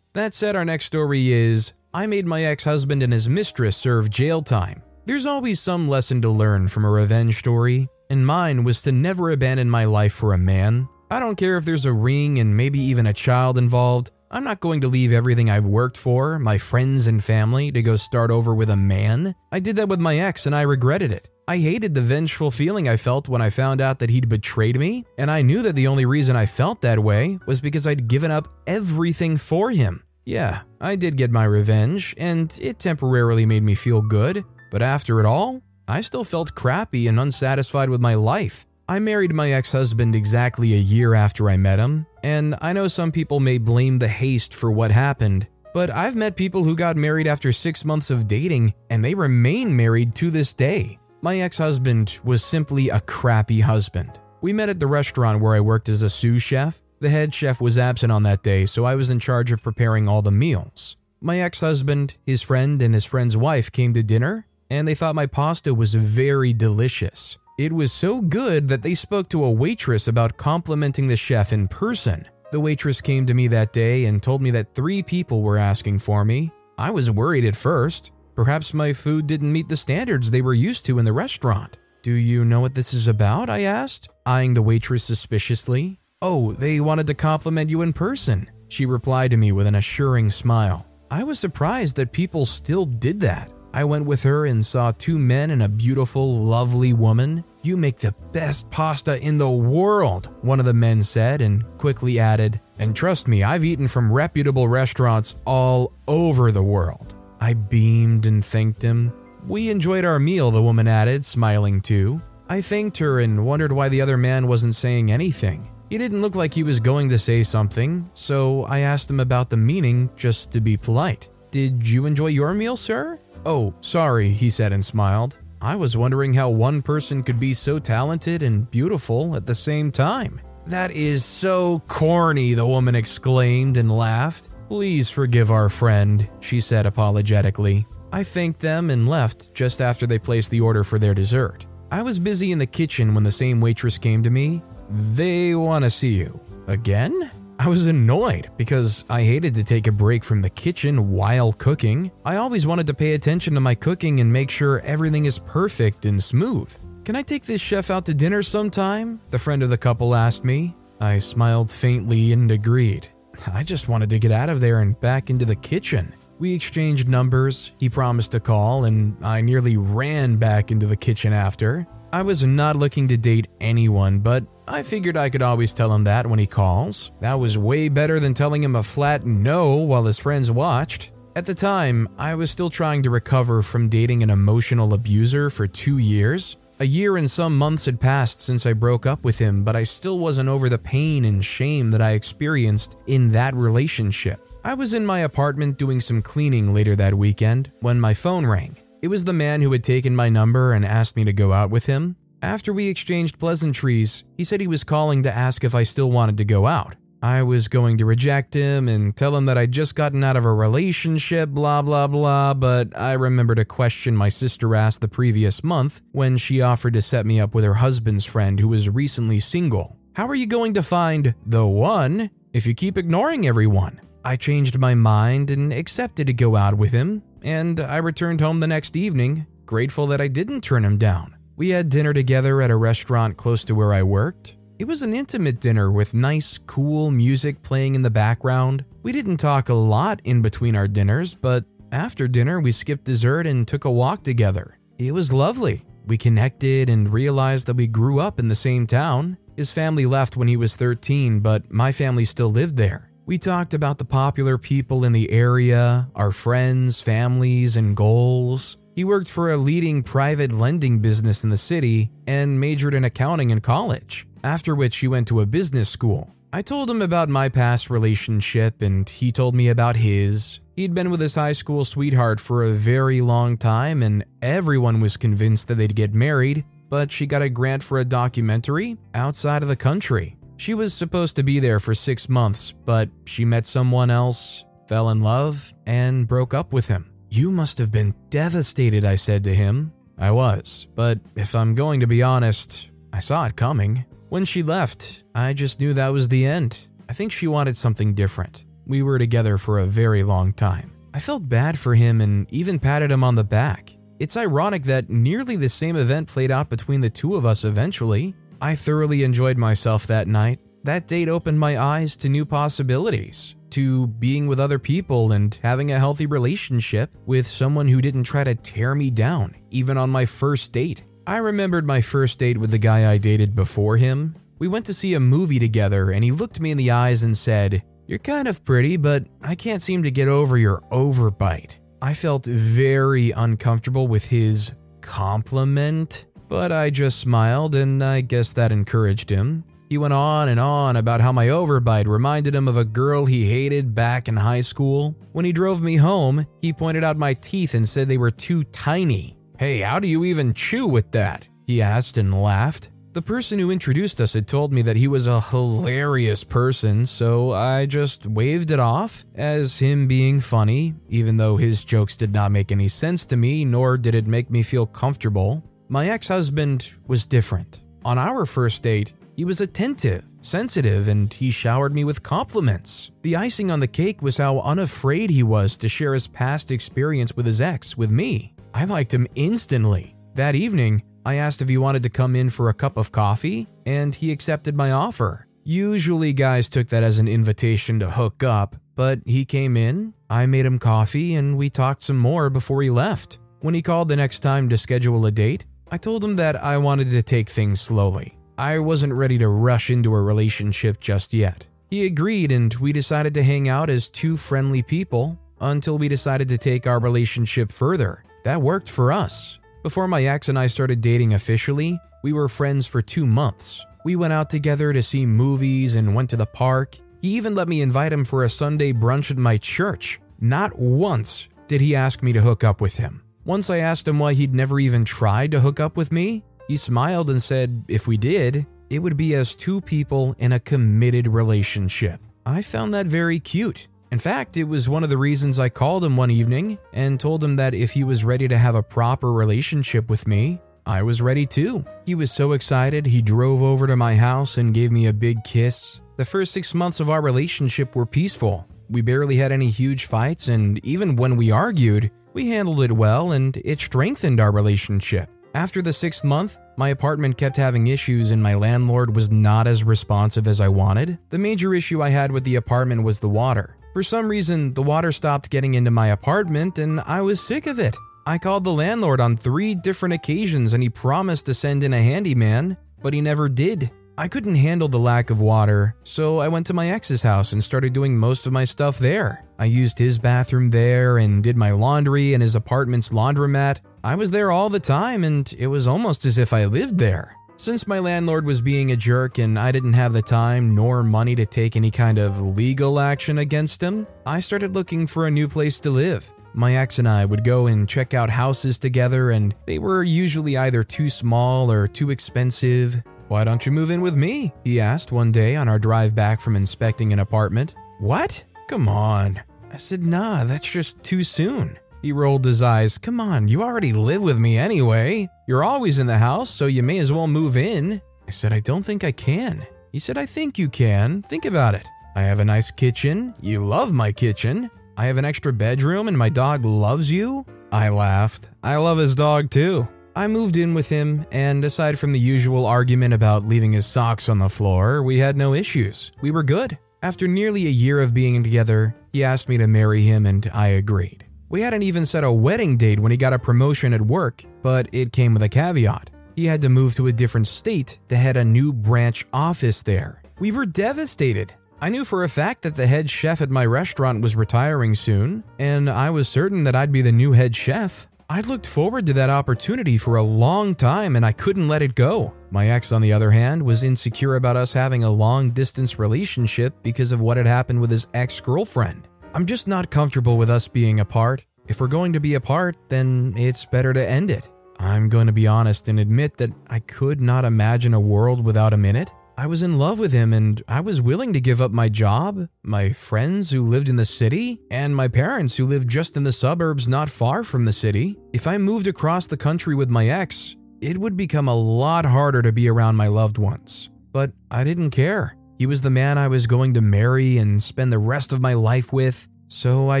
That 0.12 0.32
said, 0.32 0.54
our 0.54 0.64
next 0.64 0.84
story 0.84 1.32
is 1.32 1.72
I 1.92 2.06
made 2.06 2.24
my 2.24 2.44
ex 2.44 2.62
husband 2.62 3.02
and 3.02 3.12
his 3.12 3.28
mistress 3.28 3.76
serve 3.76 4.10
jail 4.10 4.42
time. 4.42 4.84
There's 5.06 5.26
always 5.26 5.60
some 5.60 5.88
lesson 5.88 6.22
to 6.22 6.28
learn 6.28 6.68
from 6.68 6.84
a 6.84 6.90
revenge 6.90 7.36
story, 7.36 7.88
and 8.08 8.24
mine 8.24 8.62
was 8.62 8.80
to 8.82 8.92
never 8.92 9.32
abandon 9.32 9.68
my 9.68 9.86
life 9.86 10.12
for 10.12 10.34
a 10.34 10.38
man. 10.38 10.88
I 11.10 11.18
don't 11.18 11.34
care 11.34 11.56
if 11.56 11.64
there's 11.64 11.84
a 11.84 11.92
ring 11.92 12.38
and 12.38 12.56
maybe 12.56 12.78
even 12.78 13.06
a 13.06 13.12
child 13.12 13.58
involved. 13.58 14.12
I'm 14.34 14.44
not 14.44 14.60
going 14.60 14.80
to 14.80 14.88
leave 14.88 15.12
everything 15.12 15.50
I've 15.50 15.66
worked 15.66 15.98
for, 15.98 16.38
my 16.38 16.56
friends 16.56 17.06
and 17.06 17.22
family, 17.22 17.70
to 17.70 17.82
go 17.82 17.96
start 17.96 18.30
over 18.30 18.54
with 18.54 18.70
a 18.70 18.76
man. 18.76 19.34
I 19.52 19.60
did 19.60 19.76
that 19.76 19.90
with 19.90 20.00
my 20.00 20.20
ex 20.20 20.46
and 20.46 20.56
I 20.56 20.62
regretted 20.62 21.12
it. 21.12 21.28
I 21.46 21.58
hated 21.58 21.94
the 21.94 22.00
vengeful 22.00 22.50
feeling 22.50 22.88
I 22.88 22.96
felt 22.96 23.28
when 23.28 23.42
I 23.42 23.50
found 23.50 23.82
out 23.82 23.98
that 23.98 24.08
he'd 24.08 24.30
betrayed 24.30 24.78
me, 24.78 25.04
and 25.18 25.30
I 25.30 25.42
knew 25.42 25.60
that 25.62 25.76
the 25.76 25.86
only 25.86 26.06
reason 26.06 26.34
I 26.34 26.46
felt 26.46 26.80
that 26.80 26.98
way 26.98 27.40
was 27.46 27.60
because 27.60 27.86
I'd 27.86 28.08
given 28.08 28.30
up 28.30 28.48
everything 28.66 29.36
for 29.36 29.70
him. 29.70 30.02
Yeah, 30.24 30.62
I 30.80 30.96
did 30.96 31.18
get 31.18 31.30
my 31.30 31.44
revenge, 31.44 32.14
and 32.16 32.56
it 32.62 32.78
temporarily 32.78 33.44
made 33.44 33.64
me 33.64 33.74
feel 33.74 34.00
good, 34.00 34.44
but 34.70 34.80
after 34.80 35.20
it 35.20 35.26
all, 35.26 35.60
I 35.86 36.00
still 36.00 36.24
felt 36.24 36.54
crappy 36.54 37.06
and 37.06 37.20
unsatisfied 37.20 37.90
with 37.90 38.00
my 38.00 38.14
life. 38.14 38.64
I 38.92 38.98
married 38.98 39.32
my 39.32 39.52
ex 39.52 39.72
husband 39.72 40.14
exactly 40.14 40.74
a 40.74 40.76
year 40.76 41.14
after 41.14 41.48
I 41.48 41.56
met 41.56 41.78
him, 41.78 42.04
and 42.22 42.54
I 42.60 42.74
know 42.74 42.88
some 42.88 43.10
people 43.10 43.40
may 43.40 43.56
blame 43.56 43.98
the 43.98 44.06
haste 44.06 44.52
for 44.52 44.70
what 44.70 44.90
happened, 44.90 45.48
but 45.72 45.88
I've 45.88 46.14
met 46.14 46.36
people 46.36 46.62
who 46.62 46.76
got 46.76 46.94
married 46.98 47.26
after 47.26 47.54
six 47.54 47.86
months 47.86 48.10
of 48.10 48.28
dating 48.28 48.74
and 48.90 49.02
they 49.02 49.14
remain 49.14 49.74
married 49.74 50.14
to 50.16 50.30
this 50.30 50.52
day. 50.52 50.98
My 51.22 51.40
ex 51.40 51.56
husband 51.56 52.18
was 52.22 52.44
simply 52.44 52.90
a 52.90 53.00
crappy 53.00 53.60
husband. 53.60 54.20
We 54.42 54.52
met 54.52 54.68
at 54.68 54.78
the 54.78 54.86
restaurant 54.86 55.40
where 55.40 55.54
I 55.54 55.60
worked 55.60 55.88
as 55.88 56.02
a 56.02 56.10
sous 56.10 56.42
chef, 56.42 56.82
the 57.00 57.08
head 57.08 57.34
chef 57.34 57.62
was 57.62 57.78
absent 57.78 58.12
on 58.12 58.24
that 58.24 58.42
day, 58.42 58.66
so 58.66 58.84
I 58.84 58.94
was 58.94 59.08
in 59.08 59.18
charge 59.18 59.52
of 59.52 59.62
preparing 59.62 60.06
all 60.06 60.20
the 60.20 60.30
meals. 60.30 60.98
My 61.18 61.40
ex 61.40 61.62
husband, 61.62 62.18
his 62.26 62.42
friend, 62.42 62.82
and 62.82 62.92
his 62.92 63.06
friend's 63.06 63.38
wife 63.38 63.72
came 63.72 63.94
to 63.94 64.02
dinner, 64.02 64.46
and 64.68 64.86
they 64.86 64.94
thought 64.94 65.14
my 65.14 65.24
pasta 65.24 65.72
was 65.72 65.94
very 65.94 66.52
delicious. 66.52 67.38
It 67.58 67.72
was 67.72 67.92
so 67.92 68.22
good 68.22 68.68
that 68.68 68.80
they 68.80 68.94
spoke 68.94 69.28
to 69.28 69.44
a 69.44 69.50
waitress 69.50 70.08
about 70.08 70.38
complimenting 70.38 71.06
the 71.06 71.16
chef 71.16 71.52
in 71.52 71.68
person. 71.68 72.26
The 72.50 72.60
waitress 72.60 73.02
came 73.02 73.26
to 73.26 73.34
me 73.34 73.46
that 73.48 73.74
day 73.74 74.06
and 74.06 74.22
told 74.22 74.40
me 74.40 74.50
that 74.52 74.74
three 74.74 75.02
people 75.02 75.42
were 75.42 75.58
asking 75.58 75.98
for 75.98 76.24
me. 76.24 76.50
I 76.78 76.90
was 76.90 77.10
worried 77.10 77.44
at 77.44 77.54
first. 77.54 78.10
Perhaps 78.34 78.72
my 78.72 78.94
food 78.94 79.26
didn't 79.26 79.52
meet 79.52 79.68
the 79.68 79.76
standards 79.76 80.30
they 80.30 80.40
were 80.40 80.54
used 80.54 80.86
to 80.86 80.98
in 80.98 81.04
the 81.04 81.12
restaurant. 81.12 81.76
Do 82.02 82.12
you 82.12 82.46
know 82.46 82.60
what 82.60 82.74
this 82.74 82.94
is 82.94 83.06
about? 83.06 83.50
I 83.50 83.60
asked, 83.60 84.08
eyeing 84.24 84.54
the 84.54 84.62
waitress 84.62 85.04
suspiciously. 85.04 86.00
Oh, 86.22 86.52
they 86.52 86.80
wanted 86.80 87.06
to 87.08 87.14
compliment 87.14 87.68
you 87.68 87.82
in 87.82 87.92
person, 87.92 88.50
she 88.68 88.86
replied 88.86 89.32
to 89.32 89.36
me 89.36 89.52
with 89.52 89.66
an 89.66 89.74
assuring 89.74 90.30
smile. 90.30 90.86
I 91.10 91.22
was 91.22 91.38
surprised 91.38 91.96
that 91.96 92.12
people 92.12 92.46
still 92.46 92.86
did 92.86 93.20
that. 93.20 93.50
I 93.74 93.84
went 93.84 94.04
with 94.04 94.22
her 94.24 94.44
and 94.44 94.64
saw 94.64 94.92
two 94.92 95.18
men 95.18 95.50
and 95.50 95.62
a 95.62 95.68
beautiful, 95.68 96.44
lovely 96.44 96.92
woman. 96.92 97.42
You 97.62 97.76
make 97.78 97.98
the 97.98 98.14
best 98.32 98.70
pasta 98.70 99.18
in 99.18 99.38
the 99.38 99.50
world, 99.50 100.28
one 100.42 100.60
of 100.60 100.66
the 100.66 100.74
men 100.74 101.02
said, 101.02 101.40
and 101.40 101.64
quickly 101.78 102.18
added, 102.18 102.60
And 102.78 102.94
trust 102.94 103.28
me, 103.28 103.42
I've 103.42 103.64
eaten 103.64 103.88
from 103.88 104.12
reputable 104.12 104.68
restaurants 104.68 105.36
all 105.46 105.92
over 106.06 106.52
the 106.52 106.62
world. 106.62 107.14
I 107.40 107.54
beamed 107.54 108.26
and 108.26 108.44
thanked 108.44 108.82
him. 108.82 109.12
We 109.46 109.70
enjoyed 109.70 110.04
our 110.04 110.18
meal, 110.18 110.50
the 110.50 110.62
woman 110.62 110.86
added, 110.86 111.24
smiling 111.24 111.80
too. 111.80 112.20
I 112.48 112.60
thanked 112.60 112.98
her 112.98 113.20
and 113.20 113.46
wondered 113.46 113.72
why 113.72 113.88
the 113.88 114.02
other 114.02 114.18
man 114.18 114.46
wasn't 114.46 114.74
saying 114.74 115.10
anything. 115.10 115.70
He 115.88 115.98
didn't 115.98 116.20
look 116.22 116.34
like 116.34 116.52
he 116.52 116.62
was 116.62 116.80
going 116.80 117.08
to 117.08 117.18
say 117.18 117.42
something, 117.42 118.10
so 118.14 118.64
I 118.64 118.80
asked 118.80 119.08
him 119.10 119.20
about 119.20 119.50
the 119.50 119.56
meaning 119.56 120.10
just 120.16 120.52
to 120.52 120.60
be 120.60 120.76
polite. 120.76 121.28
Did 121.50 121.86
you 121.86 122.06
enjoy 122.06 122.28
your 122.28 122.54
meal, 122.54 122.76
sir? 122.76 123.18
Oh, 123.44 123.74
sorry, 123.80 124.30
he 124.30 124.50
said 124.50 124.72
and 124.72 124.84
smiled. 124.84 125.38
I 125.60 125.76
was 125.76 125.96
wondering 125.96 126.34
how 126.34 126.50
one 126.50 126.82
person 126.82 127.22
could 127.22 127.38
be 127.38 127.54
so 127.54 127.78
talented 127.78 128.42
and 128.42 128.70
beautiful 128.70 129.36
at 129.36 129.46
the 129.46 129.54
same 129.54 129.90
time. 129.90 130.40
That 130.66 130.92
is 130.92 131.24
so 131.24 131.80
corny, 131.88 132.54
the 132.54 132.66
woman 132.66 132.94
exclaimed 132.94 133.76
and 133.76 133.96
laughed. 133.96 134.48
Please 134.68 135.10
forgive 135.10 135.50
our 135.50 135.68
friend, 135.68 136.28
she 136.40 136.60
said 136.60 136.86
apologetically. 136.86 137.86
I 138.12 138.24
thanked 138.24 138.60
them 138.60 138.90
and 138.90 139.08
left 139.08 139.54
just 139.54 139.80
after 139.80 140.06
they 140.06 140.18
placed 140.18 140.50
the 140.50 140.60
order 140.60 140.84
for 140.84 140.98
their 140.98 141.14
dessert. 141.14 141.66
I 141.90 142.02
was 142.02 142.18
busy 142.18 142.52
in 142.52 142.58
the 142.58 142.66
kitchen 142.66 143.14
when 143.14 143.24
the 143.24 143.30
same 143.30 143.60
waitress 143.60 143.98
came 143.98 144.22
to 144.22 144.30
me. 144.30 144.62
They 144.90 145.54
want 145.54 145.84
to 145.84 145.90
see 145.90 146.12
you. 146.14 146.40
Again? 146.68 147.30
I 147.62 147.68
was 147.68 147.86
annoyed 147.86 148.50
because 148.56 149.04
I 149.08 149.22
hated 149.22 149.54
to 149.54 149.62
take 149.62 149.86
a 149.86 149.92
break 149.92 150.24
from 150.24 150.42
the 150.42 150.50
kitchen 150.50 151.12
while 151.12 151.52
cooking. 151.52 152.10
I 152.24 152.34
always 152.34 152.66
wanted 152.66 152.88
to 152.88 152.94
pay 152.94 153.14
attention 153.14 153.54
to 153.54 153.60
my 153.60 153.76
cooking 153.76 154.18
and 154.18 154.32
make 154.32 154.50
sure 154.50 154.80
everything 154.80 155.26
is 155.26 155.38
perfect 155.38 156.04
and 156.04 156.20
smooth. 156.20 156.76
Can 157.04 157.14
I 157.14 157.22
take 157.22 157.44
this 157.44 157.60
chef 157.60 157.88
out 157.88 158.04
to 158.06 158.14
dinner 158.14 158.42
sometime? 158.42 159.20
The 159.30 159.38
friend 159.38 159.62
of 159.62 159.70
the 159.70 159.78
couple 159.78 160.16
asked 160.16 160.42
me. 160.42 160.74
I 161.00 161.18
smiled 161.18 161.70
faintly 161.70 162.32
and 162.32 162.50
agreed. 162.50 163.06
I 163.46 163.62
just 163.62 163.88
wanted 163.88 164.10
to 164.10 164.18
get 164.18 164.32
out 164.32 164.50
of 164.50 164.60
there 164.60 164.80
and 164.80 165.00
back 165.00 165.30
into 165.30 165.44
the 165.44 165.54
kitchen. 165.54 166.16
We 166.40 166.52
exchanged 166.52 167.08
numbers, 167.08 167.70
he 167.78 167.88
promised 167.88 168.32
to 168.32 168.40
call, 168.40 168.86
and 168.86 169.16
I 169.24 169.40
nearly 169.40 169.76
ran 169.76 170.36
back 170.36 170.72
into 170.72 170.88
the 170.88 170.96
kitchen 170.96 171.32
after. 171.32 171.86
I 172.12 172.22
was 172.22 172.42
not 172.42 172.74
looking 172.74 173.06
to 173.08 173.16
date 173.16 173.46
anyone, 173.60 174.18
but 174.18 174.44
I 174.66 174.82
figured 174.82 175.16
I 175.16 175.28
could 175.28 175.42
always 175.42 175.72
tell 175.72 175.92
him 175.92 176.04
that 176.04 176.26
when 176.26 176.38
he 176.38 176.46
calls. 176.46 177.10
That 177.20 177.38
was 177.38 177.58
way 177.58 177.88
better 177.88 178.20
than 178.20 178.34
telling 178.34 178.62
him 178.62 178.76
a 178.76 178.82
flat 178.82 179.26
no 179.26 179.74
while 179.74 180.04
his 180.04 180.18
friends 180.18 180.50
watched. 180.50 181.10
At 181.34 181.46
the 181.46 181.54
time, 181.54 182.08
I 182.18 182.34
was 182.34 182.50
still 182.50 182.70
trying 182.70 183.02
to 183.02 183.10
recover 183.10 183.62
from 183.62 183.88
dating 183.88 184.22
an 184.22 184.30
emotional 184.30 184.94
abuser 184.94 185.50
for 185.50 185.66
two 185.66 185.98
years. 185.98 186.58
A 186.78 186.84
year 186.84 187.16
and 187.16 187.30
some 187.30 187.56
months 187.56 187.86
had 187.86 188.00
passed 188.00 188.40
since 188.40 188.66
I 188.66 188.72
broke 188.72 189.06
up 189.06 189.24
with 189.24 189.38
him, 189.38 189.64
but 189.64 189.76
I 189.76 189.82
still 189.82 190.18
wasn't 190.18 190.48
over 190.48 190.68
the 190.68 190.78
pain 190.78 191.24
and 191.24 191.44
shame 191.44 191.90
that 191.90 192.02
I 192.02 192.10
experienced 192.10 192.96
in 193.06 193.32
that 193.32 193.54
relationship. 193.54 194.46
I 194.64 194.74
was 194.74 194.94
in 194.94 195.04
my 195.04 195.20
apartment 195.20 195.78
doing 195.78 196.00
some 196.00 196.22
cleaning 196.22 196.72
later 196.72 196.94
that 196.96 197.14
weekend 197.14 197.72
when 197.80 198.00
my 198.00 198.14
phone 198.14 198.46
rang. 198.46 198.76
It 199.00 199.08
was 199.08 199.24
the 199.24 199.32
man 199.32 199.60
who 199.60 199.72
had 199.72 199.82
taken 199.82 200.14
my 200.14 200.28
number 200.28 200.72
and 200.72 200.84
asked 200.84 201.16
me 201.16 201.24
to 201.24 201.32
go 201.32 201.52
out 201.52 201.70
with 201.70 201.86
him. 201.86 202.16
After 202.42 202.72
we 202.72 202.88
exchanged 202.88 203.38
pleasantries, 203.38 204.24
he 204.36 204.42
said 204.42 204.60
he 204.60 204.66
was 204.66 204.82
calling 204.82 205.22
to 205.22 205.32
ask 205.32 205.62
if 205.62 205.76
I 205.76 205.84
still 205.84 206.10
wanted 206.10 206.38
to 206.38 206.44
go 206.44 206.66
out. 206.66 206.96
I 207.22 207.44
was 207.44 207.68
going 207.68 207.98
to 207.98 208.04
reject 208.04 208.52
him 208.52 208.88
and 208.88 209.14
tell 209.14 209.36
him 209.36 209.46
that 209.46 209.56
I'd 209.56 209.70
just 209.70 209.94
gotten 209.94 210.24
out 210.24 210.36
of 210.36 210.44
a 210.44 210.52
relationship, 210.52 211.50
blah, 211.50 211.82
blah, 211.82 212.08
blah, 212.08 212.52
but 212.54 212.98
I 212.98 213.12
remembered 213.12 213.60
a 213.60 213.64
question 213.64 214.16
my 214.16 214.28
sister 214.28 214.74
asked 214.74 215.00
the 215.00 215.06
previous 215.06 215.62
month 215.62 216.00
when 216.10 216.36
she 216.36 216.60
offered 216.60 216.94
to 216.94 217.02
set 217.02 217.26
me 217.26 217.38
up 217.38 217.54
with 217.54 217.62
her 217.62 217.74
husband's 217.74 218.24
friend 218.24 218.58
who 218.58 218.66
was 218.66 218.88
recently 218.88 219.38
single. 219.38 219.96
How 220.14 220.26
are 220.26 220.34
you 220.34 220.48
going 220.48 220.74
to 220.74 220.82
find 220.82 221.36
the 221.46 221.64
one 221.64 222.28
if 222.52 222.66
you 222.66 222.74
keep 222.74 222.98
ignoring 222.98 223.46
everyone? 223.46 224.00
I 224.24 224.34
changed 224.34 224.78
my 224.78 224.96
mind 224.96 225.48
and 225.50 225.72
accepted 225.72 226.26
to 226.26 226.32
go 226.32 226.56
out 226.56 226.76
with 226.76 226.90
him, 226.90 227.22
and 227.42 227.78
I 227.78 227.98
returned 227.98 228.40
home 228.40 228.58
the 228.58 228.66
next 228.66 228.96
evening, 228.96 229.46
grateful 229.64 230.08
that 230.08 230.20
I 230.20 230.26
didn't 230.26 230.62
turn 230.62 230.84
him 230.84 230.98
down. 230.98 231.31
We 231.56 231.68
had 231.68 231.90
dinner 231.90 232.12
together 232.12 232.62
at 232.62 232.70
a 232.70 232.76
restaurant 232.76 233.36
close 233.36 233.64
to 233.64 233.74
where 233.74 233.92
I 233.92 234.02
worked. 234.02 234.56
It 234.78 234.86
was 234.86 235.02
an 235.02 235.14
intimate 235.14 235.60
dinner 235.60 235.92
with 235.92 236.14
nice, 236.14 236.58
cool 236.66 237.10
music 237.10 237.62
playing 237.62 237.94
in 237.94 238.02
the 238.02 238.10
background. 238.10 238.84
We 239.02 239.12
didn't 239.12 239.36
talk 239.36 239.68
a 239.68 239.74
lot 239.74 240.20
in 240.24 240.42
between 240.42 240.74
our 240.74 240.88
dinners, 240.88 241.34
but 241.34 241.64
after 241.92 242.26
dinner, 242.26 242.60
we 242.60 242.72
skipped 242.72 243.04
dessert 243.04 243.46
and 243.46 243.68
took 243.68 243.84
a 243.84 243.90
walk 243.90 244.24
together. 244.24 244.78
It 244.98 245.12
was 245.12 245.32
lovely. 245.32 245.84
We 246.06 246.18
connected 246.18 246.88
and 246.88 247.12
realized 247.12 247.66
that 247.66 247.76
we 247.76 247.86
grew 247.86 248.18
up 248.18 248.38
in 248.40 248.48
the 248.48 248.54
same 248.54 248.86
town. 248.86 249.36
His 249.56 249.70
family 249.70 250.06
left 250.06 250.36
when 250.36 250.48
he 250.48 250.56
was 250.56 250.74
13, 250.74 251.40
but 251.40 251.70
my 251.70 251.92
family 251.92 252.24
still 252.24 252.50
lived 252.50 252.76
there. 252.76 253.12
We 253.24 253.38
talked 253.38 253.74
about 253.74 253.98
the 253.98 254.04
popular 254.04 254.58
people 254.58 255.04
in 255.04 255.12
the 255.12 255.30
area, 255.30 256.08
our 256.16 256.32
friends, 256.32 257.00
families, 257.00 257.76
and 257.76 257.96
goals. 257.96 258.78
He 258.94 259.04
worked 259.04 259.30
for 259.30 259.50
a 259.50 259.56
leading 259.56 260.02
private 260.02 260.52
lending 260.52 260.98
business 260.98 261.44
in 261.44 261.50
the 261.50 261.56
city 261.56 262.10
and 262.26 262.60
majored 262.60 262.92
in 262.92 263.04
accounting 263.04 263.50
in 263.50 263.60
college, 263.60 264.26
after 264.44 264.74
which 264.74 264.98
he 264.98 265.08
went 265.08 265.28
to 265.28 265.40
a 265.40 265.46
business 265.46 265.88
school. 265.88 266.30
I 266.52 266.60
told 266.60 266.90
him 266.90 267.00
about 267.00 267.30
my 267.30 267.48
past 267.48 267.88
relationship 267.88 268.82
and 268.82 269.08
he 269.08 269.32
told 269.32 269.54
me 269.54 269.68
about 269.68 269.96
his. 269.96 270.60
He'd 270.76 270.92
been 270.92 271.10
with 271.10 271.20
his 271.20 271.34
high 271.34 271.52
school 271.52 271.86
sweetheart 271.86 272.38
for 272.38 272.64
a 272.64 272.72
very 272.72 273.22
long 273.22 273.56
time 273.56 274.02
and 274.02 274.24
everyone 274.42 275.00
was 275.00 275.16
convinced 275.16 275.68
that 275.68 275.76
they'd 275.76 275.96
get 275.96 276.12
married, 276.12 276.66
but 276.90 277.10
she 277.10 277.24
got 277.24 277.40
a 277.40 277.48
grant 277.48 277.82
for 277.82 278.00
a 278.00 278.04
documentary 278.04 278.98
outside 279.14 279.62
of 279.62 279.70
the 279.70 279.76
country. 279.76 280.36
She 280.58 280.74
was 280.74 280.92
supposed 280.92 281.36
to 281.36 281.42
be 281.42 281.58
there 281.60 281.80
for 281.80 281.94
six 281.94 282.28
months, 282.28 282.74
but 282.84 283.08
she 283.24 283.46
met 283.46 283.66
someone 283.66 284.10
else, 284.10 284.66
fell 284.86 285.08
in 285.08 285.22
love, 285.22 285.72
and 285.86 286.28
broke 286.28 286.52
up 286.52 286.74
with 286.74 286.88
him. 286.88 287.11
You 287.34 287.50
must 287.50 287.78
have 287.78 287.90
been 287.90 288.14
devastated, 288.28 289.06
I 289.06 289.16
said 289.16 289.42
to 289.44 289.54
him. 289.54 289.94
I 290.18 290.30
was, 290.30 290.86
but 290.94 291.18
if 291.34 291.54
I'm 291.54 291.74
going 291.74 292.00
to 292.00 292.06
be 292.06 292.22
honest, 292.22 292.90
I 293.10 293.20
saw 293.20 293.46
it 293.46 293.56
coming. 293.56 294.04
When 294.28 294.44
she 294.44 294.62
left, 294.62 295.22
I 295.34 295.54
just 295.54 295.80
knew 295.80 295.94
that 295.94 296.12
was 296.12 296.28
the 296.28 296.44
end. 296.44 296.88
I 297.08 297.14
think 297.14 297.32
she 297.32 297.46
wanted 297.46 297.74
something 297.74 298.12
different. 298.12 298.66
We 298.86 299.02
were 299.02 299.18
together 299.18 299.56
for 299.56 299.78
a 299.78 299.86
very 299.86 300.22
long 300.22 300.52
time. 300.52 300.92
I 301.14 301.20
felt 301.20 301.48
bad 301.48 301.78
for 301.78 301.94
him 301.94 302.20
and 302.20 302.46
even 302.52 302.78
patted 302.78 303.10
him 303.10 303.24
on 303.24 303.34
the 303.34 303.44
back. 303.44 303.96
It's 304.18 304.36
ironic 304.36 304.82
that 304.82 305.08
nearly 305.08 305.56
the 305.56 305.70
same 305.70 305.96
event 305.96 306.28
played 306.28 306.50
out 306.50 306.68
between 306.68 307.00
the 307.00 307.08
two 307.08 307.34
of 307.36 307.46
us 307.46 307.64
eventually. 307.64 308.34
I 308.60 308.74
thoroughly 308.74 309.24
enjoyed 309.24 309.56
myself 309.56 310.06
that 310.08 310.28
night. 310.28 310.60
That 310.84 311.06
date 311.06 311.30
opened 311.30 311.58
my 311.58 311.78
eyes 311.78 312.14
to 312.18 312.28
new 312.28 312.44
possibilities, 312.44 313.54
to 313.72 314.06
being 314.06 314.46
with 314.46 314.60
other 314.60 314.78
people 314.78 315.32
and 315.32 315.58
having 315.62 315.92
a 315.92 315.98
healthy 315.98 316.26
relationship 316.26 317.10
with 317.26 317.46
someone 317.46 317.88
who 317.88 318.00
didn't 318.00 318.24
try 318.24 318.44
to 318.44 318.54
tear 318.54 318.94
me 318.94 319.10
down, 319.10 319.54
even 319.70 319.98
on 319.98 320.10
my 320.10 320.24
first 320.24 320.72
date. 320.72 321.04
I 321.26 321.38
remembered 321.38 321.86
my 321.86 322.00
first 322.00 322.38
date 322.38 322.58
with 322.58 322.70
the 322.70 322.78
guy 322.78 323.10
I 323.10 323.18
dated 323.18 323.54
before 323.54 323.96
him. 323.96 324.36
We 324.58 324.68
went 324.68 324.86
to 324.86 324.94
see 324.94 325.14
a 325.14 325.20
movie 325.20 325.58
together, 325.58 326.10
and 326.10 326.22
he 326.22 326.30
looked 326.32 326.60
me 326.60 326.70
in 326.70 326.78
the 326.78 326.90
eyes 326.90 327.22
and 327.22 327.36
said, 327.36 327.82
You're 328.06 328.18
kind 328.18 328.48
of 328.48 328.64
pretty, 328.64 328.96
but 328.96 329.26
I 329.42 329.54
can't 329.54 329.82
seem 329.82 330.02
to 330.02 330.10
get 330.10 330.28
over 330.28 330.56
your 330.56 330.80
overbite. 330.90 331.72
I 332.00 332.14
felt 332.14 332.46
very 332.46 333.30
uncomfortable 333.30 334.08
with 334.08 334.24
his 334.24 334.72
compliment. 335.00 336.26
But 336.48 336.70
I 336.70 336.90
just 336.90 337.18
smiled, 337.18 337.74
and 337.74 338.04
I 338.04 338.20
guess 338.20 338.52
that 338.52 338.72
encouraged 338.72 339.30
him. 339.30 339.64
He 339.92 339.98
went 339.98 340.14
on 340.14 340.48
and 340.48 340.58
on 340.58 340.96
about 340.96 341.20
how 341.20 341.32
my 341.32 341.48
overbite 341.48 342.06
reminded 342.06 342.54
him 342.54 342.66
of 342.66 342.78
a 342.78 342.84
girl 342.84 343.26
he 343.26 343.46
hated 343.46 343.94
back 343.94 344.26
in 344.26 344.38
high 344.38 344.62
school. 344.62 345.14
When 345.32 345.44
he 345.44 345.52
drove 345.52 345.82
me 345.82 345.96
home, 345.96 346.46
he 346.62 346.72
pointed 346.72 347.04
out 347.04 347.18
my 347.18 347.34
teeth 347.34 347.74
and 347.74 347.86
said 347.86 348.08
they 348.08 348.16
were 348.16 348.30
too 348.30 348.64
tiny. 348.64 349.36
Hey, 349.58 349.82
how 349.82 349.98
do 349.98 350.08
you 350.08 350.24
even 350.24 350.54
chew 350.54 350.86
with 350.86 351.10
that? 351.10 351.46
He 351.66 351.82
asked 351.82 352.16
and 352.16 352.42
laughed. 352.42 352.88
The 353.12 353.20
person 353.20 353.58
who 353.58 353.70
introduced 353.70 354.18
us 354.18 354.32
had 354.32 354.48
told 354.48 354.72
me 354.72 354.80
that 354.80 354.96
he 354.96 355.08
was 355.08 355.26
a 355.26 355.42
hilarious 355.42 356.42
person, 356.42 357.04
so 357.04 357.52
I 357.52 357.84
just 357.84 358.26
waved 358.26 358.70
it 358.70 358.80
off 358.80 359.26
as 359.34 359.78
him 359.78 360.08
being 360.08 360.40
funny, 360.40 360.94
even 361.10 361.36
though 361.36 361.58
his 361.58 361.84
jokes 361.84 362.16
did 362.16 362.32
not 362.32 362.50
make 362.50 362.72
any 362.72 362.88
sense 362.88 363.26
to 363.26 363.36
me, 363.36 363.66
nor 363.66 363.98
did 363.98 364.14
it 364.14 364.26
make 364.26 364.48
me 364.48 364.62
feel 364.62 364.86
comfortable. 364.86 365.62
My 365.90 366.08
ex 366.08 366.28
husband 366.28 366.90
was 367.06 367.26
different. 367.26 367.80
On 368.06 368.18
our 368.18 368.46
first 368.46 368.82
date, 368.82 369.12
he 369.36 369.44
was 369.44 369.60
attentive, 369.60 370.24
sensitive, 370.40 371.08
and 371.08 371.32
he 371.32 371.50
showered 371.50 371.94
me 371.94 372.04
with 372.04 372.22
compliments. 372.22 373.10
The 373.22 373.36
icing 373.36 373.70
on 373.70 373.80
the 373.80 373.86
cake 373.86 374.22
was 374.22 374.36
how 374.36 374.60
unafraid 374.60 375.30
he 375.30 375.42
was 375.42 375.76
to 375.78 375.88
share 375.88 376.14
his 376.14 376.26
past 376.26 376.70
experience 376.70 377.34
with 377.34 377.46
his 377.46 377.60
ex 377.60 377.96
with 377.96 378.10
me. 378.10 378.54
I 378.74 378.84
liked 378.84 379.14
him 379.14 379.26
instantly. 379.34 380.14
That 380.34 380.54
evening, 380.54 381.02
I 381.24 381.36
asked 381.36 381.62
if 381.62 381.68
he 381.68 381.78
wanted 381.78 382.02
to 382.02 382.10
come 382.10 382.34
in 382.34 382.50
for 382.50 382.68
a 382.68 382.74
cup 382.74 382.96
of 382.96 383.12
coffee, 383.12 383.68
and 383.86 384.14
he 384.14 384.32
accepted 384.32 384.74
my 384.74 384.92
offer. 384.92 385.46
Usually, 385.64 386.32
guys 386.32 386.68
took 386.68 386.88
that 386.88 387.02
as 387.02 387.18
an 387.18 387.28
invitation 387.28 388.00
to 388.00 388.10
hook 388.10 388.42
up, 388.42 388.76
but 388.96 389.20
he 389.24 389.44
came 389.44 389.76
in, 389.76 390.14
I 390.28 390.46
made 390.46 390.66
him 390.66 390.78
coffee, 390.78 391.34
and 391.34 391.56
we 391.56 391.70
talked 391.70 392.02
some 392.02 392.18
more 392.18 392.50
before 392.50 392.82
he 392.82 392.90
left. 392.90 393.38
When 393.60 393.74
he 393.74 393.82
called 393.82 394.08
the 394.08 394.16
next 394.16 394.40
time 394.40 394.68
to 394.70 394.76
schedule 394.76 395.24
a 395.24 395.30
date, 395.30 395.64
I 395.90 395.96
told 395.98 396.24
him 396.24 396.36
that 396.36 396.56
I 396.56 396.78
wanted 396.78 397.10
to 397.10 397.22
take 397.22 397.48
things 397.48 397.80
slowly. 397.80 398.36
I 398.58 398.78
wasn't 398.78 399.14
ready 399.14 399.38
to 399.38 399.48
rush 399.48 399.90
into 399.90 400.14
a 400.14 400.22
relationship 400.22 401.00
just 401.00 401.32
yet. 401.32 401.66
He 401.90 402.06
agreed, 402.06 402.52
and 402.52 402.72
we 402.74 402.92
decided 402.92 403.34
to 403.34 403.42
hang 403.42 403.68
out 403.68 403.90
as 403.90 404.10
two 404.10 404.36
friendly 404.36 404.82
people 404.82 405.38
until 405.60 405.98
we 405.98 406.08
decided 406.08 406.48
to 406.48 406.58
take 406.58 406.86
our 406.86 406.98
relationship 406.98 407.72
further. 407.72 408.24
That 408.44 408.60
worked 408.60 408.90
for 408.90 409.12
us. 409.12 409.58
Before 409.82 410.08
my 410.08 410.24
ex 410.24 410.48
and 410.48 410.58
I 410.58 410.66
started 410.66 411.00
dating 411.00 411.34
officially, 411.34 411.98
we 412.22 412.32
were 412.32 412.48
friends 412.48 412.86
for 412.86 413.02
two 413.02 413.26
months. 413.26 413.84
We 414.04 414.16
went 414.16 414.32
out 414.32 414.50
together 414.50 414.92
to 414.92 415.02
see 415.02 415.26
movies 415.26 415.94
and 415.94 416.14
went 416.14 416.30
to 416.30 416.36
the 416.36 416.46
park. 416.46 416.96
He 417.20 417.36
even 417.36 417.54
let 417.54 417.68
me 417.68 417.82
invite 417.82 418.12
him 418.12 418.24
for 418.24 418.44
a 418.44 418.50
Sunday 418.50 418.92
brunch 418.92 419.30
at 419.30 419.38
my 419.38 419.58
church. 419.58 420.20
Not 420.40 420.78
once 420.78 421.48
did 421.68 421.80
he 421.80 421.94
ask 421.94 422.22
me 422.22 422.32
to 422.32 422.40
hook 422.40 422.64
up 422.64 422.80
with 422.80 422.96
him. 422.96 423.22
Once 423.44 423.70
I 423.70 423.78
asked 423.78 424.06
him 424.06 424.18
why 424.18 424.34
he'd 424.34 424.54
never 424.54 424.78
even 424.78 425.04
tried 425.04 425.50
to 425.50 425.60
hook 425.60 425.80
up 425.80 425.96
with 425.96 426.12
me, 426.12 426.44
he 426.68 426.76
smiled 426.76 427.30
and 427.30 427.42
said 427.42 427.84
if 427.88 428.06
we 428.06 428.16
did, 428.16 428.66
it 428.90 428.98
would 429.00 429.16
be 429.16 429.34
as 429.34 429.54
two 429.54 429.80
people 429.80 430.34
in 430.38 430.52
a 430.52 430.60
committed 430.60 431.26
relationship. 431.26 432.20
I 432.44 432.62
found 432.62 432.92
that 432.94 433.06
very 433.06 433.40
cute. 433.40 433.88
In 434.10 434.18
fact, 434.18 434.58
it 434.58 434.64
was 434.64 434.88
one 434.88 435.02
of 435.04 435.10
the 435.10 435.16
reasons 435.16 435.58
I 435.58 435.70
called 435.70 436.04
him 436.04 436.18
one 436.18 436.30
evening 436.30 436.78
and 436.92 437.18
told 437.18 437.42
him 437.42 437.56
that 437.56 437.72
if 437.72 437.92
he 437.92 438.04
was 438.04 438.24
ready 438.24 438.46
to 438.48 438.58
have 438.58 438.74
a 438.74 438.82
proper 438.82 439.32
relationship 439.32 440.10
with 440.10 440.26
me, 440.26 440.60
I 440.84 441.02
was 441.02 441.22
ready 441.22 441.46
too. 441.46 441.84
He 442.04 442.14
was 442.14 442.30
so 442.30 442.52
excited, 442.52 443.06
he 443.06 443.22
drove 443.22 443.62
over 443.62 443.86
to 443.86 443.96
my 443.96 444.16
house 444.16 444.58
and 444.58 444.74
gave 444.74 444.92
me 444.92 445.06
a 445.06 445.12
big 445.12 445.44
kiss. 445.44 446.00
The 446.16 446.24
first 446.26 446.52
six 446.52 446.74
months 446.74 447.00
of 447.00 447.08
our 447.08 447.22
relationship 447.22 447.96
were 447.96 448.04
peaceful. 448.04 448.68
We 448.90 449.00
barely 449.00 449.36
had 449.36 449.52
any 449.52 449.70
huge 449.70 450.04
fights, 450.04 450.48
and 450.48 450.84
even 450.84 451.16
when 451.16 451.36
we 451.36 451.50
argued, 451.50 452.10
we 452.34 452.50
handled 452.50 452.82
it 452.82 452.92
well 452.92 453.32
and 453.32 453.56
it 453.64 453.80
strengthened 453.80 454.40
our 454.40 454.52
relationship. 454.52 455.30
After 455.54 455.82
the 455.82 455.92
sixth 455.92 456.24
month, 456.24 456.58
my 456.78 456.88
apartment 456.88 457.36
kept 457.36 457.58
having 457.58 457.88
issues 457.88 458.30
and 458.30 458.42
my 458.42 458.54
landlord 458.54 459.14
was 459.14 459.30
not 459.30 459.66
as 459.66 459.84
responsive 459.84 460.48
as 460.48 460.62
I 460.62 460.68
wanted. 460.68 461.18
The 461.28 461.38
major 461.38 461.74
issue 461.74 462.02
I 462.02 462.08
had 462.08 462.32
with 462.32 462.44
the 462.44 462.56
apartment 462.56 463.02
was 463.02 463.20
the 463.20 463.28
water. 463.28 463.76
For 463.92 464.02
some 464.02 464.28
reason, 464.28 464.72
the 464.72 464.82
water 464.82 465.12
stopped 465.12 465.50
getting 465.50 465.74
into 465.74 465.90
my 465.90 466.06
apartment 466.06 466.78
and 466.78 467.00
I 467.00 467.20
was 467.20 467.46
sick 467.46 467.66
of 467.66 467.78
it. 467.78 467.94
I 468.26 468.38
called 468.38 468.64
the 468.64 468.72
landlord 468.72 469.20
on 469.20 469.36
three 469.36 469.74
different 469.74 470.14
occasions 470.14 470.72
and 470.72 470.82
he 470.82 470.88
promised 470.88 471.44
to 471.46 471.54
send 471.54 471.84
in 471.84 471.92
a 471.92 472.02
handyman, 472.02 472.78
but 473.02 473.12
he 473.12 473.20
never 473.20 473.50
did. 473.50 473.90
I 474.16 474.28
couldn't 474.28 474.54
handle 474.54 474.88
the 474.88 474.98
lack 474.98 475.28
of 475.28 475.40
water, 475.40 475.96
so 476.04 476.38
I 476.38 476.48
went 476.48 476.66
to 476.68 476.74
my 476.74 476.90
ex's 476.90 477.22
house 477.22 477.52
and 477.52 477.62
started 477.62 477.92
doing 477.92 478.16
most 478.16 478.46
of 478.46 478.52
my 478.52 478.64
stuff 478.64 478.98
there. 478.98 479.44
I 479.58 479.66
used 479.66 479.98
his 479.98 480.18
bathroom 480.18 480.70
there 480.70 481.18
and 481.18 481.42
did 481.42 481.56
my 481.56 481.72
laundry 481.72 482.32
in 482.32 482.40
his 482.40 482.54
apartment's 482.54 483.10
laundromat. 483.10 483.80
I 484.04 484.16
was 484.16 484.32
there 484.32 484.50
all 484.50 484.68
the 484.68 484.80
time 484.80 485.22
and 485.22 485.52
it 485.56 485.68
was 485.68 485.86
almost 485.86 486.26
as 486.26 486.36
if 486.36 486.52
I 486.52 486.64
lived 486.64 486.98
there. 486.98 487.36
Since 487.56 487.86
my 487.86 488.00
landlord 488.00 488.44
was 488.44 488.60
being 488.60 488.90
a 488.90 488.96
jerk 488.96 489.38
and 489.38 489.56
I 489.56 489.70
didn't 489.70 489.92
have 489.92 490.12
the 490.12 490.22
time 490.22 490.74
nor 490.74 491.04
money 491.04 491.36
to 491.36 491.46
take 491.46 491.76
any 491.76 491.92
kind 491.92 492.18
of 492.18 492.40
legal 492.40 492.98
action 492.98 493.38
against 493.38 493.80
him, 493.80 494.08
I 494.26 494.40
started 494.40 494.74
looking 494.74 495.06
for 495.06 495.26
a 495.26 495.30
new 495.30 495.46
place 495.46 495.78
to 495.80 495.90
live. 495.90 496.32
My 496.52 496.76
ex 496.76 496.98
and 496.98 497.08
I 497.08 497.24
would 497.24 497.44
go 497.44 497.68
and 497.68 497.88
check 497.88 498.12
out 498.12 498.28
houses 498.28 498.78
together, 498.78 499.30
and 499.30 499.54
they 499.66 499.78
were 499.78 500.02
usually 500.02 500.56
either 500.56 500.82
too 500.82 501.08
small 501.08 501.70
or 501.70 501.86
too 501.86 502.10
expensive. 502.10 503.02
Why 503.28 503.44
don't 503.44 503.64
you 503.64 503.72
move 503.72 503.90
in 503.90 504.00
with 504.00 504.16
me? 504.16 504.52
He 504.64 504.80
asked 504.80 505.12
one 505.12 505.30
day 505.30 505.54
on 505.54 505.68
our 505.68 505.78
drive 505.78 506.14
back 506.14 506.40
from 506.40 506.56
inspecting 506.56 507.12
an 507.12 507.20
apartment. 507.20 507.74
What? 508.00 508.42
Come 508.66 508.88
on. 508.88 509.40
I 509.70 509.78
said, 509.78 510.02
nah, 510.02 510.44
that's 510.44 510.68
just 510.68 511.02
too 511.02 511.22
soon. 511.22 511.78
He 512.02 512.12
rolled 512.12 512.44
his 512.44 512.60
eyes. 512.60 512.98
Come 512.98 513.20
on, 513.20 513.48
you 513.48 513.62
already 513.62 513.92
live 513.92 514.22
with 514.22 514.36
me 514.36 514.58
anyway. 514.58 515.28
You're 515.46 515.64
always 515.64 515.98
in 515.98 516.08
the 516.08 516.18
house, 516.18 516.50
so 516.50 516.66
you 516.66 516.82
may 516.82 516.98
as 516.98 517.12
well 517.12 517.28
move 517.28 517.56
in. 517.56 518.02
I 518.26 518.30
said, 518.32 518.52
I 518.52 518.60
don't 518.60 518.82
think 518.82 519.04
I 519.04 519.12
can. 519.12 519.66
He 519.92 519.98
said, 519.98 520.18
I 520.18 520.26
think 520.26 520.58
you 520.58 520.68
can. 520.68 521.22
Think 521.22 521.44
about 521.44 521.74
it. 521.74 521.86
I 522.16 522.22
have 522.22 522.40
a 522.40 522.44
nice 522.44 522.70
kitchen. 522.70 523.34
You 523.40 523.64
love 523.64 523.92
my 523.92 524.10
kitchen. 524.12 524.70
I 524.96 525.06
have 525.06 525.16
an 525.16 525.24
extra 525.24 525.52
bedroom 525.52 526.08
and 526.08 526.18
my 526.18 526.28
dog 526.28 526.64
loves 526.64 527.10
you. 527.10 527.46
I 527.70 527.88
laughed. 527.88 528.50
I 528.62 528.76
love 528.76 528.98
his 528.98 529.14
dog 529.14 529.50
too. 529.50 529.88
I 530.14 530.26
moved 530.26 530.58
in 530.58 530.74
with 530.74 530.90
him, 530.90 531.24
and 531.32 531.64
aside 531.64 531.98
from 531.98 532.12
the 532.12 532.20
usual 532.20 532.66
argument 532.66 533.14
about 533.14 533.48
leaving 533.48 533.72
his 533.72 533.86
socks 533.86 534.28
on 534.28 534.38
the 534.38 534.50
floor, 534.50 535.02
we 535.02 535.18
had 535.18 535.38
no 535.38 535.54
issues. 535.54 536.12
We 536.20 536.30
were 536.30 536.42
good. 536.42 536.76
After 537.02 537.26
nearly 537.26 537.66
a 537.66 537.70
year 537.70 537.98
of 537.98 538.12
being 538.12 538.42
together, 538.42 538.94
he 539.10 539.24
asked 539.24 539.48
me 539.48 539.56
to 539.56 539.66
marry 539.66 540.02
him, 540.02 540.26
and 540.26 540.50
I 540.52 540.68
agreed. 540.68 541.24
We 541.52 541.60
hadn't 541.60 541.82
even 541.82 542.06
set 542.06 542.24
a 542.24 542.32
wedding 542.32 542.78
date 542.78 542.98
when 542.98 543.12
he 543.12 543.18
got 543.18 543.34
a 543.34 543.38
promotion 543.38 543.92
at 543.92 544.00
work, 544.00 544.42
but 544.62 544.88
it 544.90 545.12
came 545.12 545.34
with 545.34 545.42
a 545.42 545.50
caveat. 545.50 546.08
He 546.34 546.46
had 546.46 546.62
to 546.62 546.70
move 546.70 546.94
to 546.94 547.08
a 547.08 547.12
different 547.12 547.46
state 547.46 547.98
to 548.08 548.16
head 548.16 548.38
a 548.38 548.44
new 548.44 548.72
branch 548.72 549.26
office 549.34 549.82
there. 549.82 550.22
We 550.38 550.50
were 550.50 550.64
devastated. 550.64 551.52
I 551.78 551.90
knew 551.90 552.06
for 552.06 552.24
a 552.24 552.28
fact 552.30 552.62
that 552.62 552.74
the 552.74 552.86
head 552.86 553.10
chef 553.10 553.42
at 553.42 553.50
my 553.50 553.66
restaurant 553.66 554.22
was 554.22 554.34
retiring 554.34 554.94
soon, 554.94 555.44
and 555.58 555.90
I 555.90 556.08
was 556.08 556.26
certain 556.26 556.64
that 556.64 556.74
I'd 556.74 556.90
be 556.90 557.02
the 557.02 557.12
new 557.12 557.32
head 557.32 557.54
chef. 557.54 558.08
I'd 558.30 558.46
looked 558.46 558.66
forward 558.66 559.04
to 559.04 559.12
that 559.12 559.28
opportunity 559.28 559.98
for 559.98 560.16
a 560.16 560.22
long 560.22 560.74
time 560.74 561.16
and 561.16 561.26
I 561.26 561.32
couldn't 561.32 561.68
let 561.68 561.82
it 561.82 561.94
go. 561.94 562.32
My 562.50 562.70
ex, 562.70 562.92
on 562.92 563.02
the 563.02 563.12
other 563.12 563.30
hand, 563.30 563.62
was 563.62 563.84
insecure 563.84 564.36
about 564.36 564.56
us 564.56 564.72
having 564.72 565.04
a 565.04 565.10
long 565.10 565.50
distance 565.50 565.98
relationship 565.98 566.72
because 566.82 567.12
of 567.12 567.20
what 567.20 567.36
had 567.36 567.44
happened 567.44 567.82
with 567.82 567.90
his 567.90 568.06
ex 568.14 568.40
girlfriend. 568.40 569.06
I'm 569.34 569.46
just 569.46 569.66
not 569.66 569.90
comfortable 569.90 570.36
with 570.36 570.50
us 570.50 570.68
being 570.68 571.00
apart. 571.00 571.42
If 571.66 571.80
we're 571.80 571.86
going 571.86 572.12
to 572.12 572.20
be 572.20 572.34
apart, 572.34 572.76
then 572.90 573.32
it's 573.34 573.64
better 573.64 573.94
to 573.94 574.06
end 574.06 574.30
it. 574.30 574.46
I'm 574.78 575.08
going 575.08 575.26
to 575.26 575.32
be 575.32 575.46
honest 575.46 575.88
and 575.88 575.98
admit 575.98 576.36
that 576.36 576.50
I 576.68 576.80
could 576.80 577.18
not 577.18 577.46
imagine 577.46 577.94
a 577.94 578.00
world 578.00 578.44
without 578.44 578.74
in 578.74 578.84
it. 578.84 579.10
I 579.38 579.46
was 579.46 579.62
in 579.62 579.78
love 579.78 579.98
with 579.98 580.12
him 580.12 580.34
and 580.34 580.62
I 580.68 580.80
was 580.80 581.00
willing 581.00 581.32
to 581.32 581.40
give 581.40 581.62
up 581.62 581.70
my 581.70 581.88
job, 581.88 582.46
my 582.62 582.90
friends 582.92 583.50
who 583.50 583.66
lived 583.66 583.88
in 583.88 583.96
the 583.96 584.04
city, 584.04 584.60
and 584.70 584.94
my 584.94 585.08
parents 585.08 585.56
who 585.56 585.66
lived 585.66 585.88
just 585.88 586.18
in 586.18 586.24
the 586.24 586.32
suburbs 586.32 586.86
not 586.86 587.08
far 587.08 587.42
from 587.42 587.64
the 587.64 587.72
city. 587.72 588.18
If 588.34 588.46
I 588.46 588.58
moved 588.58 588.86
across 588.86 589.26
the 589.26 589.38
country 589.38 589.74
with 589.74 589.88
my 589.88 590.08
ex, 590.08 590.56
it 590.82 590.98
would 590.98 591.16
become 591.16 591.48
a 591.48 591.56
lot 591.56 592.04
harder 592.04 592.42
to 592.42 592.52
be 592.52 592.68
around 592.68 592.96
my 592.96 593.06
loved 593.06 593.38
ones. 593.38 593.88
But 594.12 594.32
I 594.50 594.62
didn't 594.62 594.90
care. 594.90 595.36
He 595.62 595.66
was 595.66 595.80
the 595.80 595.90
man 595.90 596.18
I 596.18 596.26
was 596.26 596.48
going 596.48 596.74
to 596.74 596.80
marry 596.80 597.38
and 597.38 597.62
spend 597.62 597.92
the 597.92 597.98
rest 598.00 598.32
of 598.32 598.40
my 598.40 598.52
life 598.52 598.92
with, 598.92 599.28
so 599.46 599.90
I 599.90 600.00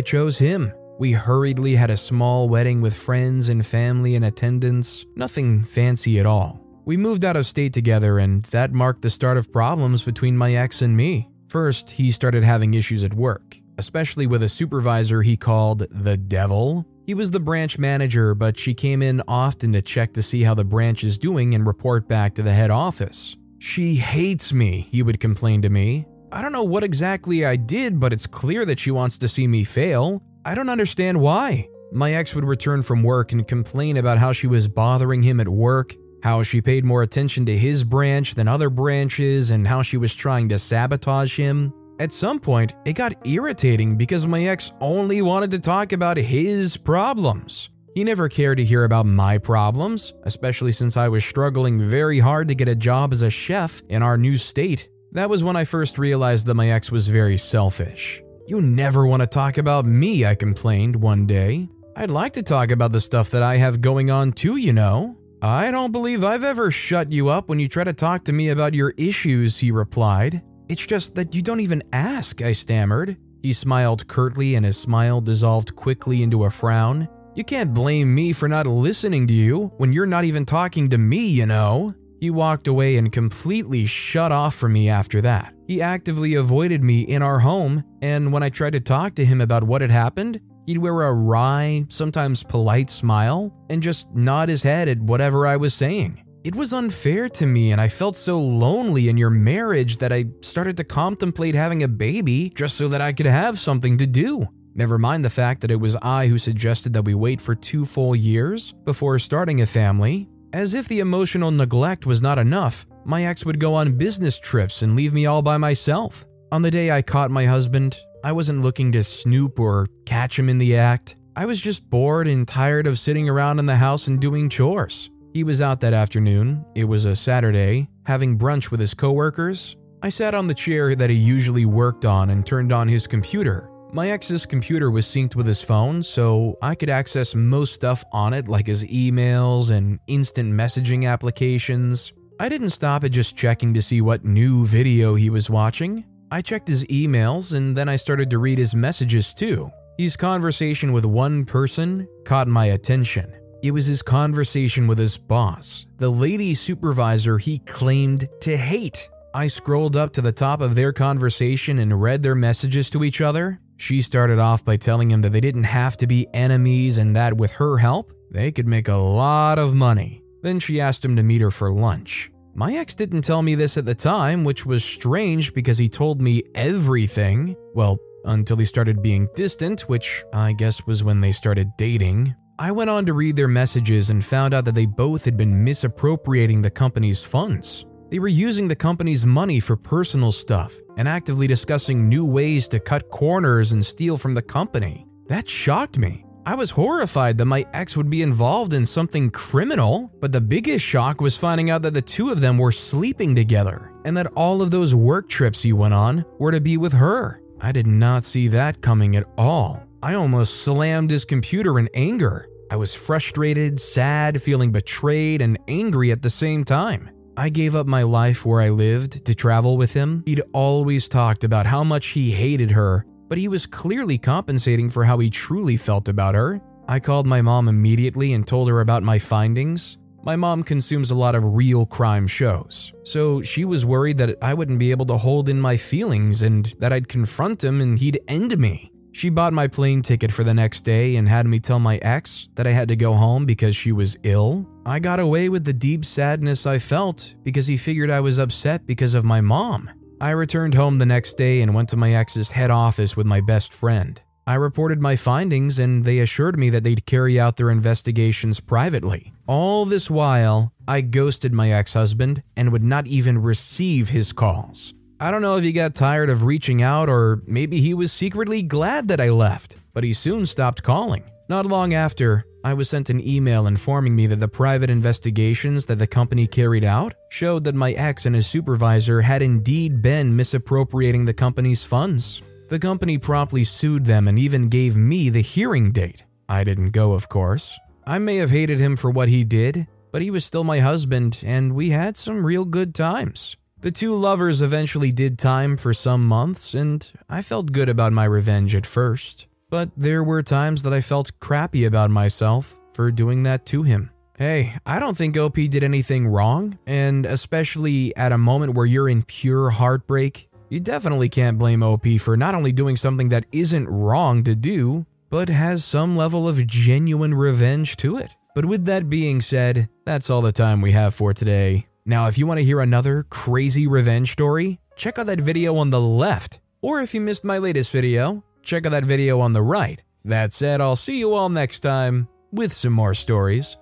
chose 0.00 0.36
him. 0.36 0.72
We 0.98 1.12
hurriedly 1.12 1.76
had 1.76 1.88
a 1.88 1.96
small 1.96 2.48
wedding 2.48 2.80
with 2.80 2.96
friends 2.96 3.48
and 3.48 3.64
family 3.64 4.16
in 4.16 4.24
attendance, 4.24 5.04
nothing 5.14 5.62
fancy 5.62 6.18
at 6.18 6.26
all. 6.26 6.60
We 6.84 6.96
moved 6.96 7.24
out 7.24 7.36
of 7.36 7.46
state 7.46 7.72
together, 7.72 8.18
and 8.18 8.42
that 8.46 8.72
marked 8.72 9.02
the 9.02 9.08
start 9.08 9.36
of 9.36 9.52
problems 9.52 10.02
between 10.02 10.36
my 10.36 10.56
ex 10.56 10.82
and 10.82 10.96
me. 10.96 11.28
First, 11.46 11.90
he 11.90 12.10
started 12.10 12.42
having 12.42 12.74
issues 12.74 13.04
at 13.04 13.14
work, 13.14 13.56
especially 13.78 14.26
with 14.26 14.42
a 14.42 14.48
supervisor 14.48 15.22
he 15.22 15.36
called 15.36 15.86
the 15.92 16.16
devil. 16.16 16.84
He 17.06 17.14
was 17.14 17.30
the 17.30 17.38
branch 17.38 17.78
manager, 17.78 18.34
but 18.34 18.58
she 18.58 18.74
came 18.74 19.00
in 19.00 19.22
often 19.28 19.74
to 19.74 19.82
check 19.82 20.12
to 20.14 20.22
see 20.22 20.42
how 20.42 20.54
the 20.54 20.64
branch 20.64 21.04
is 21.04 21.18
doing 21.18 21.54
and 21.54 21.64
report 21.64 22.08
back 22.08 22.34
to 22.34 22.42
the 22.42 22.52
head 22.52 22.72
office. 22.72 23.36
She 23.62 23.94
hates 23.94 24.52
me, 24.52 24.88
he 24.90 25.02
would 25.02 25.20
complain 25.20 25.62
to 25.62 25.70
me. 25.70 26.06
I 26.30 26.42
don't 26.42 26.52
know 26.52 26.64
what 26.64 26.84
exactly 26.84 27.44
I 27.44 27.56
did, 27.56 28.00
but 28.00 28.12
it's 28.12 28.26
clear 28.26 28.64
that 28.64 28.80
she 28.80 28.90
wants 28.90 29.18
to 29.18 29.28
see 29.28 29.46
me 29.46 29.64
fail. 29.64 30.22
I 30.44 30.54
don't 30.54 30.68
understand 30.68 31.20
why. 31.20 31.68
My 31.92 32.14
ex 32.14 32.34
would 32.34 32.44
return 32.44 32.82
from 32.82 33.02
work 33.02 33.32
and 33.32 33.46
complain 33.46 33.96
about 33.98 34.18
how 34.18 34.32
she 34.32 34.46
was 34.46 34.66
bothering 34.66 35.22
him 35.22 35.40
at 35.40 35.48
work 35.48 35.94
how 36.22 36.42
she 36.42 36.60
paid 36.60 36.84
more 36.84 37.02
attention 37.02 37.44
to 37.46 37.58
his 37.58 37.82
branch 37.84 38.34
than 38.34 38.48
other 38.48 38.70
branches, 38.70 39.50
and 39.50 39.66
how 39.66 39.82
she 39.82 39.96
was 39.96 40.14
trying 40.14 40.48
to 40.48 40.58
sabotage 40.58 41.36
him. 41.36 41.72
At 41.98 42.12
some 42.12 42.38
point, 42.38 42.74
it 42.84 42.94
got 42.94 43.26
irritating 43.26 43.96
because 43.96 44.26
my 44.26 44.46
ex 44.46 44.72
only 44.80 45.20
wanted 45.20 45.50
to 45.50 45.58
talk 45.58 45.92
about 45.92 46.16
his 46.16 46.76
problems. 46.76 47.70
He 47.94 48.04
never 48.04 48.28
cared 48.28 48.56
to 48.56 48.64
hear 48.64 48.84
about 48.84 49.04
my 49.04 49.36
problems, 49.36 50.14
especially 50.22 50.72
since 50.72 50.96
I 50.96 51.08
was 51.08 51.24
struggling 51.24 51.78
very 51.78 52.20
hard 52.20 52.48
to 52.48 52.54
get 52.54 52.68
a 52.68 52.74
job 52.74 53.12
as 53.12 53.20
a 53.20 53.28
chef 53.28 53.82
in 53.88 54.02
our 54.02 54.16
new 54.16 54.38
state. 54.38 54.88
That 55.12 55.28
was 55.28 55.44
when 55.44 55.56
I 55.56 55.64
first 55.64 55.98
realized 55.98 56.46
that 56.46 56.54
my 56.54 56.70
ex 56.70 56.90
was 56.90 57.06
very 57.08 57.36
selfish. 57.36 58.22
You 58.46 58.62
never 58.62 59.06
want 59.06 59.20
to 59.22 59.26
talk 59.26 59.58
about 59.58 59.84
me, 59.84 60.24
I 60.24 60.34
complained 60.34 60.96
one 60.96 61.26
day. 61.26 61.68
I'd 61.94 62.10
like 62.10 62.32
to 62.34 62.42
talk 62.42 62.70
about 62.70 62.92
the 62.92 63.00
stuff 63.00 63.28
that 63.30 63.42
I 63.42 63.58
have 63.58 63.82
going 63.82 64.10
on 64.10 64.32
too, 64.32 64.56
you 64.56 64.72
know. 64.72 65.18
I 65.42 65.70
don't 65.70 65.92
believe 65.92 66.24
I've 66.24 66.44
ever 66.44 66.70
shut 66.70 67.12
you 67.12 67.28
up 67.28 67.50
when 67.50 67.58
you 67.58 67.68
try 67.68 67.84
to 67.84 67.92
talk 67.92 68.24
to 68.24 68.32
me 68.32 68.48
about 68.48 68.72
your 68.72 68.94
issues, 68.96 69.58
he 69.58 69.70
replied. 69.70 70.40
It's 70.70 70.86
just 70.86 71.14
that 71.16 71.34
you 71.34 71.42
don't 71.42 71.60
even 71.60 71.82
ask, 71.92 72.40
I 72.40 72.52
stammered. 72.52 73.18
He 73.42 73.52
smiled 73.52 74.08
curtly 74.08 74.54
and 74.54 74.64
his 74.64 74.78
smile 74.78 75.20
dissolved 75.20 75.76
quickly 75.76 76.22
into 76.22 76.44
a 76.44 76.50
frown. 76.50 77.08
You 77.34 77.44
can't 77.44 77.72
blame 77.72 78.14
me 78.14 78.34
for 78.34 78.46
not 78.46 78.66
listening 78.66 79.26
to 79.26 79.32
you 79.32 79.72
when 79.78 79.90
you're 79.90 80.04
not 80.04 80.24
even 80.24 80.44
talking 80.44 80.90
to 80.90 80.98
me, 80.98 81.28
you 81.28 81.46
know. 81.46 81.94
He 82.20 82.28
walked 82.28 82.68
away 82.68 82.98
and 82.98 83.10
completely 83.10 83.86
shut 83.86 84.30
off 84.30 84.54
from 84.54 84.74
me 84.74 84.90
after 84.90 85.22
that. 85.22 85.54
He 85.66 85.80
actively 85.80 86.34
avoided 86.34 86.84
me 86.84 87.00
in 87.00 87.22
our 87.22 87.38
home, 87.38 87.84
and 88.02 88.34
when 88.34 88.42
I 88.42 88.50
tried 88.50 88.74
to 88.74 88.80
talk 88.80 89.14
to 89.14 89.24
him 89.24 89.40
about 89.40 89.64
what 89.64 89.80
had 89.80 89.90
happened, 89.90 90.40
he'd 90.66 90.76
wear 90.76 91.04
a 91.04 91.12
wry, 91.14 91.86
sometimes 91.88 92.44
polite 92.44 92.90
smile 92.90 93.50
and 93.70 93.82
just 93.82 94.12
nod 94.14 94.50
his 94.50 94.62
head 94.62 94.88
at 94.88 95.00
whatever 95.00 95.46
I 95.46 95.56
was 95.56 95.72
saying. 95.72 96.22
It 96.44 96.54
was 96.54 96.74
unfair 96.74 97.30
to 97.30 97.46
me, 97.46 97.72
and 97.72 97.80
I 97.80 97.88
felt 97.88 98.16
so 98.16 98.38
lonely 98.38 99.08
in 99.08 99.16
your 99.16 99.30
marriage 99.30 99.96
that 99.98 100.12
I 100.12 100.26
started 100.42 100.76
to 100.76 100.84
contemplate 100.84 101.54
having 101.54 101.82
a 101.82 101.88
baby 101.88 102.52
just 102.54 102.76
so 102.76 102.88
that 102.88 103.00
I 103.00 103.14
could 103.14 103.26
have 103.26 103.58
something 103.58 103.96
to 103.96 104.06
do. 104.06 104.46
Never 104.74 104.98
mind 104.98 105.24
the 105.24 105.30
fact 105.30 105.60
that 105.60 105.70
it 105.70 105.80
was 105.80 105.96
I 105.96 106.26
who 106.28 106.38
suggested 106.38 106.92
that 106.94 107.04
we 107.04 107.14
wait 107.14 107.40
for 107.40 107.54
two 107.54 107.84
full 107.84 108.16
years 108.16 108.72
before 108.84 109.18
starting 109.18 109.60
a 109.60 109.66
family. 109.66 110.28
As 110.52 110.72
if 110.74 110.88
the 110.88 111.00
emotional 111.00 111.50
neglect 111.50 112.06
was 112.06 112.22
not 112.22 112.38
enough, 112.38 112.86
my 113.04 113.26
ex 113.26 113.44
would 113.44 113.58
go 113.60 113.74
on 113.74 113.98
business 113.98 114.38
trips 114.38 114.82
and 114.82 114.96
leave 114.96 115.12
me 115.12 115.26
all 115.26 115.42
by 115.42 115.56
myself. 115.58 116.24
On 116.50 116.62
the 116.62 116.70
day 116.70 116.90
I 116.90 117.02
caught 117.02 117.30
my 117.30 117.46
husband, 117.46 117.98
I 118.24 118.32
wasn't 118.32 118.62
looking 118.62 118.92
to 118.92 119.02
snoop 119.02 119.58
or 119.58 119.88
catch 120.06 120.38
him 120.38 120.48
in 120.48 120.58
the 120.58 120.76
act. 120.76 121.16
I 121.34 121.46
was 121.46 121.60
just 121.60 121.88
bored 121.88 122.28
and 122.28 122.46
tired 122.46 122.86
of 122.86 122.98
sitting 122.98 123.28
around 123.28 123.58
in 123.58 123.66
the 123.66 123.76
house 123.76 124.06
and 124.06 124.20
doing 124.20 124.48
chores. 124.48 125.10
He 125.32 125.44
was 125.44 125.62
out 125.62 125.80
that 125.80 125.94
afternoon, 125.94 126.64
it 126.74 126.84
was 126.84 127.06
a 127.06 127.16
Saturday, 127.16 127.88
having 128.04 128.38
brunch 128.38 128.70
with 128.70 128.80
his 128.80 128.92
coworkers. 128.92 129.76
I 130.02 130.10
sat 130.10 130.34
on 130.34 130.46
the 130.46 130.54
chair 130.54 130.94
that 130.94 131.08
he 131.08 131.16
usually 131.16 131.64
worked 131.64 132.04
on 132.04 132.28
and 132.28 132.44
turned 132.44 132.72
on 132.72 132.88
his 132.88 133.06
computer. 133.06 133.70
My 133.94 134.10
ex's 134.10 134.46
computer 134.46 134.90
was 134.90 135.04
synced 135.04 135.34
with 135.34 135.46
his 135.46 135.60
phone, 135.60 136.02
so 136.02 136.56
I 136.62 136.74
could 136.74 136.88
access 136.88 137.34
most 137.34 137.74
stuff 137.74 138.02
on 138.10 138.32
it, 138.32 138.48
like 138.48 138.66
his 138.66 138.84
emails 138.84 139.70
and 139.70 140.00
instant 140.06 140.50
messaging 140.50 141.06
applications. 141.06 142.14
I 142.40 142.48
didn't 142.48 142.70
stop 142.70 143.04
at 143.04 143.12
just 143.12 143.36
checking 143.36 143.74
to 143.74 143.82
see 143.82 144.00
what 144.00 144.24
new 144.24 144.64
video 144.64 145.14
he 145.14 145.28
was 145.28 145.50
watching. 145.50 146.06
I 146.30 146.40
checked 146.40 146.68
his 146.68 146.86
emails 146.86 147.54
and 147.54 147.76
then 147.76 147.90
I 147.90 147.96
started 147.96 148.30
to 148.30 148.38
read 148.38 148.56
his 148.56 148.74
messages 148.74 149.34
too. 149.34 149.70
His 149.98 150.16
conversation 150.16 150.94
with 150.94 151.04
one 151.04 151.44
person 151.44 152.08
caught 152.24 152.48
my 152.48 152.64
attention. 152.64 153.30
It 153.62 153.72
was 153.72 153.84
his 153.84 154.00
conversation 154.00 154.86
with 154.86 154.98
his 154.98 155.18
boss, 155.18 155.84
the 155.98 156.08
lady 156.08 156.54
supervisor 156.54 157.36
he 157.36 157.58
claimed 157.58 158.26
to 158.40 158.56
hate. 158.56 159.10
I 159.34 159.48
scrolled 159.48 159.96
up 159.96 160.14
to 160.14 160.22
the 160.22 160.32
top 160.32 160.62
of 160.62 160.74
their 160.74 160.94
conversation 160.94 161.78
and 161.78 162.00
read 162.00 162.22
their 162.22 162.34
messages 162.34 162.88
to 162.90 163.04
each 163.04 163.20
other. 163.20 163.60
She 163.82 164.00
started 164.00 164.38
off 164.38 164.64
by 164.64 164.76
telling 164.76 165.10
him 165.10 165.22
that 165.22 165.32
they 165.32 165.40
didn't 165.40 165.64
have 165.64 165.96
to 165.96 166.06
be 166.06 166.28
enemies 166.32 166.98
and 166.98 167.16
that 167.16 167.36
with 167.36 167.50
her 167.50 167.78
help, 167.78 168.12
they 168.30 168.52
could 168.52 168.68
make 168.68 168.86
a 168.86 168.94
lot 168.94 169.58
of 169.58 169.74
money. 169.74 170.22
Then 170.40 170.60
she 170.60 170.80
asked 170.80 171.04
him 171.04 171.16
to 171.16 171.24
meet 171.24 171.40
her 171.40 171.50
for 171.50 171.72
lunch. 171.72 172.30
My 172.54 172.76
ex 172.76 172.94
didn't 172.94 173.22
tell 173.22 173.42
me 173.42 173.56
this 173.56 173.76
at 173.76 173.84
the 173.84 173.96
time, 173.96 174.44
which 174.44 174.64
was 174.64 174.84
strange 174.84 175.52
because 175.52 175.78
he 175.78 175.88
told 175.88 176.20
me 176.20 176.44
everything. 176.54 177.56
Well, 177.74 177.98
until 178.24 178.56
he 178.56 178.66
started 178.66 179.02
being 179.02 179.26
distant, 179.34 179.80
which 179.88 180.22
I 180.32 180.52
guess 180.52 180.86
was 180.86 181.02
when 181.02 181.20
they 181.20 181.32
started 181.32 181.72
dating. 181.76 182.36
I 182.60 182.70
went 182.70 182.88
on 182.88 183.04
to 183.06 183.14
read 183.14 183.34
their 183.34 183.48
messages 183.48 184.10
and 184.10 184.24
found 184.24 184.54
out 184.54 184.64
that 184.66 184.76
they 184.76 184.86
both 184.86 185.24
had 185.24 185.36
been 185.36 185.64
misappropriating 185.64 186.62
the 186.62 186.70
company's 186.70 187.24
funds. 187.24 187.84
They 188.12 188.18
were 188.18 188.28
using 188.28 188.68
the 188.68 188.76
company's 188.76 189.24
money 189.24 189.58
for 189.58 189.74
personal 189.74 190.32
stuff 190.32 190.78
and 190.98 191.08
actively 191.08 191.46
discussing 191.46 192.10
new 192.10 192.26
ways 192.26 192.68
to 192.68 192.78
cut 192.78 193.08
corners 193.08 193.72
and 193.72 193.82
steal 193.82 194.18
from 194.18 194.34
the 194.34 194.42
company. 194.42 195.06
That 195.28 195.48
shocked 195.48 195.96
me. 195.96 196.26
I 196.44 196.54
was 196.54 196.68
horrified 196.68 197.38
that 197.38 197.46
my 197.46 197.64
ex 197.72 197.96
would 197.96 198.10
be 198.10 198.20
involved 198.20 198.74
in 198.74 198.84
something 198.84 199.30
criminal, 199.30 200.12
but 200.20 200.30
the 200.30 200.42
biggest 200.42 200.84
shock 200.84 201.22
was 201.22 201.38
finding 201.38 201.70
out 201.70 201.80
that 201.82 201.94
the 201.94 202.02
two 202.02 202.28
of 202.28 202.42
them 202.42 202.58
were 202.58 202.70
sleeping 202.70 203.34
together 203.34 203.94
and 204.04 204.14
that 204.18 204.26
all 204.36 204.60
of 204.60 204.70
those 204.70 204.94
work 204.94 205.30
trips 205.30 205.62
he 205.62 205.72
went 205.72 205.94
on 205.94 206.22
were 206.38 206.52
to 206.52 206.60
be 206.60 206.76
with 206.76 206.92
her. 206.92 207.40
I 207.62 207.72
did 207.72 207.86
not 207.86 208.26
see 208.26 208.46
that 208.48 208.82
coming 208.82 209.16
at 209.16 209.24
all. 209.38 209.86
I 210.02 210.16
almost 210.16 210.64
slammed 210.64 211.10
his 211.10 211.24
computer 211.24 211.78
in 211.78 211.88
anger. 211.94 212.46
I 212.70 212.76
was 212.76 212.92
frustrated, 212.92 213.80
sad, 213.80 214.42
feeling 214.42 214.70
betrayed, 214.70 215.40
and 215.40 215.58
angry 215.66 216.12
at 216.12 216.20
the 216.20 216.28
same 216.28 216.62
time. 216.62 217.08
I 217.36 217.48
gave 217.48 217.74
up 217.74 217.86
my 217.86 218.02
life 218.02 218.44
where 218.44 218.60
I 218.60 218.68
lived 218.68 219.24
to 219.24 219.34
travel 219.34 219.76
with 219.78 219.94
him. 219.94 220.22
He'd 220.26 220.42
always 220.52 221.08
talked 221.08 221.44
about 221.44 221.64
how 221.64 221.82
much 221.82 222.08
he 222.08 222.30
hated 222.30 222.70
her, 222.72 223.06
but 223.28 223.38
he 223.38 223.48
was 223.48 223.64
clearly 223.64 224.18
compensating 224.18 224.90
for 224.90 225.04
how 225.04 225.18
he 225.18 225.30
truly 225.30 225.78
felt 225.78 226.08
about 226.08 226.34
her. 226.34 226.60
I 226.88 227.00
called 227.00 227.26
my 227.26 227.40
mom 227.40 227.68
immediately 227.68 228.34
and 228.34 228.46
told 228.46 228.68
her 228.68 228.80
about 228.80 229.02
my 229.02 229.18
findings. 229.18 229.96
My 230.24 230.36
mom 230.36 230.62
consumes 230.62 231.10
a 231.10 231.14
lot 231.14 231.34
of 231.34 231.54
real 231.54 231.86
crime 231.86 232.26
shows, 232.26 232.92
so 233.02 233.42
she 233.42 233.64
was 233.64 233.84
worried 233.84 234.18
that 234.18 234.36
I 234.42 234.54
wouldn't 234.54 234.78
be 234.78 234.90
able 234.90 235.06
to 235.06 235.16
hold 235.16 235.48
in 235.48 235.60
my 235.60 235.76
feelings 235.76 236.42
and 236.42 236.66
that 236.78 236.92
I'd 236.92 237.08
confront 237.08 237.64
him 237.64 237.80
and 237.80 237.98
he'd 237.98 238.20
end 238.28 238.56
me. 238.58 238.91
She 239.12 239.28
bought 239.28 239.52
my 239.52 239.68
plane 239.68 240.00
ticket 240.00 240.32
for 240.32 240.42
the 240.42 240.54
next 240.54 240.80
day 240.80 241.16
and 241.16 241.28
had 241.28 241.46
me 241.46 241.60
tell 241.60 241.78
my 241.78 241.98
ex 241.98 242.48
that 242.54 242.66
I 242.66 242.72
had 242.72 242.88
to 242.88 242.96
go 242.96 243.12
home 243.12 243.44
because 243.44 243.76
she 243.76 243.92
was 243.92 244.16
ill. 244.22 244.66
I 244.86 244.98
got 244.98 245.20
away 245.20 245.50
with 245.50 245.64
the 245.64 245.72
deep 245.72 246.04
sadness 246.04 246.66
I 246.66 246.78
felt 246.78 247.34
because 247.42 247.66
he 247.66 247.76
figured 247.76 248.10
I 248.10 248.20
was 248.20 248.38
upset 248.38 248.86
because 248.86 249.14
of 249.14 249.24
my 249.24 249.40
mom. 249.40 249.90
I 250.20 250.30
returned 250.30 250.74
home 250.74 250.98
the 250.98 251.06
next 251.06 251.36
day 251.36 251.60
and 251.60 251.74
went 251.74 251.90
to 251.90 251.96
my 251.96 252.14
ex's 252.14 252.50
head 252.50 252.70
office 252.70 253.16
with 253.16 253.26
my 253.26 253.40
best 253.40 253.74
friend. 253.74 254.20
I 254.46 254.54
reported 254.54 255.00
my 255.00 255.14
findings 255.14 255.78
and 255.78 256.04
they 256.04 256.18
assured 256.18 256.58
me 256.58 256.70
that 256.70 256.82
they'd 256.82 257.06
carry 257.06 257.38
out 257.38 257.56
their 257.56 257.70
investigations 257.70 258.60
privately. 258.60 259.32
All 259.46 259.84
this 259.84 260.10
while, 260.10 260.72
I 260.88 261.00
ghosted 261.02 261.52
my 261.52 261.70
ex 261.70 261.94
husband 261.94 262.42
and 262.56 262.72
would 262.72 262.82
not 262.82 263.06
even 263.06 263.38
receive 263.38 264.08
his 264.08 264.32
calls. 264.32 264.94
I 265.22 265.30
don't 265.30 265.40
know 265.40 265.56
if 265.56 265.62
he 265.62 265.70
got 265.70 265.94
tired 265.94 266.30
of 266.30 266.42
reaching 266.42 266.82
out 266.82 267.08
or 267.08 267.42
maybe 267.46 267.80
he 267.80 267.94
was 267.94 268.10
secretly 268.10 268.60
glad 268.60 269.06
that 269.06 269.20
I 269.20 269.30
left, 269.30 269.76
but 269.94 270.02
he 270.02 270.12
soon 270.12 270.46
stopped 270.46 270.82
calling. 270.82 271.22
Not 271.48 271.64
long 271.64 271.94
after, 271.94 272.44
I 272.64 272.74
was 272.74 272.90
sent 272.90 273.08
an 273.08 273.24
email 273.24 273.68
informing 273.68 274.16
me 274.16 274.26
that 274.26 274.40
the 274.40 274.48
private 274.48 274.90
investigations 274.90 275.86
that 275.86 276.00
the 276.00 276.08
company 276.08 276.48
carried 276.48 276.82
out 276.82 277.14
showed 277.30 277.62
that 277.62 277.76
my 277.76 277.92
ex 277.92 278.26
and 278.26 278.34
his 278.34 278.48
supervisor 278.48 279.20
had 279.20 279.42
indeed 279.42 280.02
been 280.02 280.34
misappropriating 280.34 281.24
the 281.24 281.32
company's 281.32 281.84
funds. 281.84 282.42
The 282.66 282.80
company 282.80 283.16
promptly 283.16 283.62
sued 283.62 284.06
them 284.06 284.26
and 284.26 284.40
even 284.40 284.68
gave 284.68 284.96
me 284.96 285.28
the 285.28 285.40
hearing 285.40 285.92
date. 285.92 286.24
I 286.48 286.64
didn't 286.64 286.90
go, 286.90 287.12
of 287.12 287.28
course. 287.28 287.78
I 288.04 288.18
may 288.18 288.38
have 288.38 288.50
hated 288.50 288.80
him 288.80 288.96
for 288.96 289.12
what 289.12 289.28
he 289.28 289.44
did, 289.44 289.86
but 290.10 290.20
he 290.20 290.32
was 290.32 290.44
still 290.44 290.64
my 290.64 290.80
husband 290.80 291.44
and 291.44 291.76
we 291.76 291.90
had 291.90 292.16
some 292.16 292.44
real 292.44 292.64
good 292.64 292.92
times. 292.92 293.56
The 293.82 293.90
two 293.90 294.14
lovers 294.14 294.62
eventually 294.62 295.10
did 295.10 295.40
time 295.40 295.76
for 295.76 295.92
some 295.92 296.24
months, 296.24 296.72
and 296.72 297.04
I 297.28 297.42
felt 297.42 297.72
good 297.72 297.88
about 297.88 298.12
my 298.12 298.24
revenge 298.24 298.76
at 298.76 298.86
first. 298.86 299.48
But 299.70 299.90
there 299.96 300.22
were 300.22 300.40
times 300.44 300.84
that 300.84 300.94
I 300.94 301.00
felt 301.00 301.32
crappy 301.40 301.84
about 301.84 302.08
myself 302.08 302.78
for 302.92 303.10
doing 303.10 303.42
that 303.42 303.66
to 303.66 303.82
him. 303.82 304.10
Hey, 304.38 304.76
I 304.86 305.00
don't 305.00 305.16
think 305.16 305.36
OP 305.36 305.56
did 305.56 305.82
anything 305.82 306.28
wrong, 306.28 306.78
and 306.86 307.26
especially 307.26 308.16
at 308.16 308.30
a 308.30 308.38
moment 308.38 308.74
where 308.74 308.86
you're 308.86 309.08
in 309.08 309.24
pure 309.24 309.70
heartbreak, 309.70 310.48
you 310.68 310.78
definitely 310.78 311.28
can't 311.28 311.58
blame 311.58 311.82
OP 311.82 312.06
for 312.20 312.36
not 312.36 312.54
only 312.54 312.70
doing 312.70 312.96
something 312.96 313.30
that 313.30 313.46
isn't 313.50 313.88
wrong 313.88 314.44
to 314.44 314.54
do, 314.54 315.06
but 315.28 315.48
has 315.48 315.84
some 315.84 316.16
level 316.16 316.48
of 316.48 316.64
genuine 316.68 317.34
revenge 317.34 317.96
to 317.96 318.16
it. 318.16 318.36
But 318.54 318.64
with 318.64 318.84
that 318.84 319.10
being 319.10 319.40
said, 319.40 319.88
that's 320.04 320.30
all 320.30 320.40
the 320.40 320.52
time 320.52 320.80
we 320.80 320.92
have 320.92 321.16
for 321.16 321.34
today. 321.34 321.88
Now, 322.04 322.26
if 322.26 322.36
you 322.36 322.46
want 322.46 322.58
to 322.58 322.64
hear 322.64 322.80
another 322.80 323.24
crazy 323.30 323.86
revenge 323.86 324.32
story, 324.32 324.80
check 324.96 325.18
out 325.18 325.26
that 325.26 325.40
video 325.40 325.76
on 325.76 325.90
the 325.90 326.00
left. 326.00 326.60
Or 326.80 327.00
if 327.00 327.14
you 327.14 327.20
missed 327.20 327.44
my 327.44 327.58
latest 327.58 327.92
video, 327.92 328.42
check 328.62 328.86
out 328.86 328.90
that 328.90 329.04
video 329.04 329.38
on 329.38 329.52
the 329.52 329.62
right. 329.62 330.02
That 330.24 330.52
said, 330.52 330.80
I'll 330.80 330.96
see 330.96 331.18
you 331.18 331.32
all 331.32 331.48
next 331.48 331.80
time 331.80 332.28
with 332.50 332.72
some 332.72 332.92
more 332.92 333.14
stories 333.14 333.76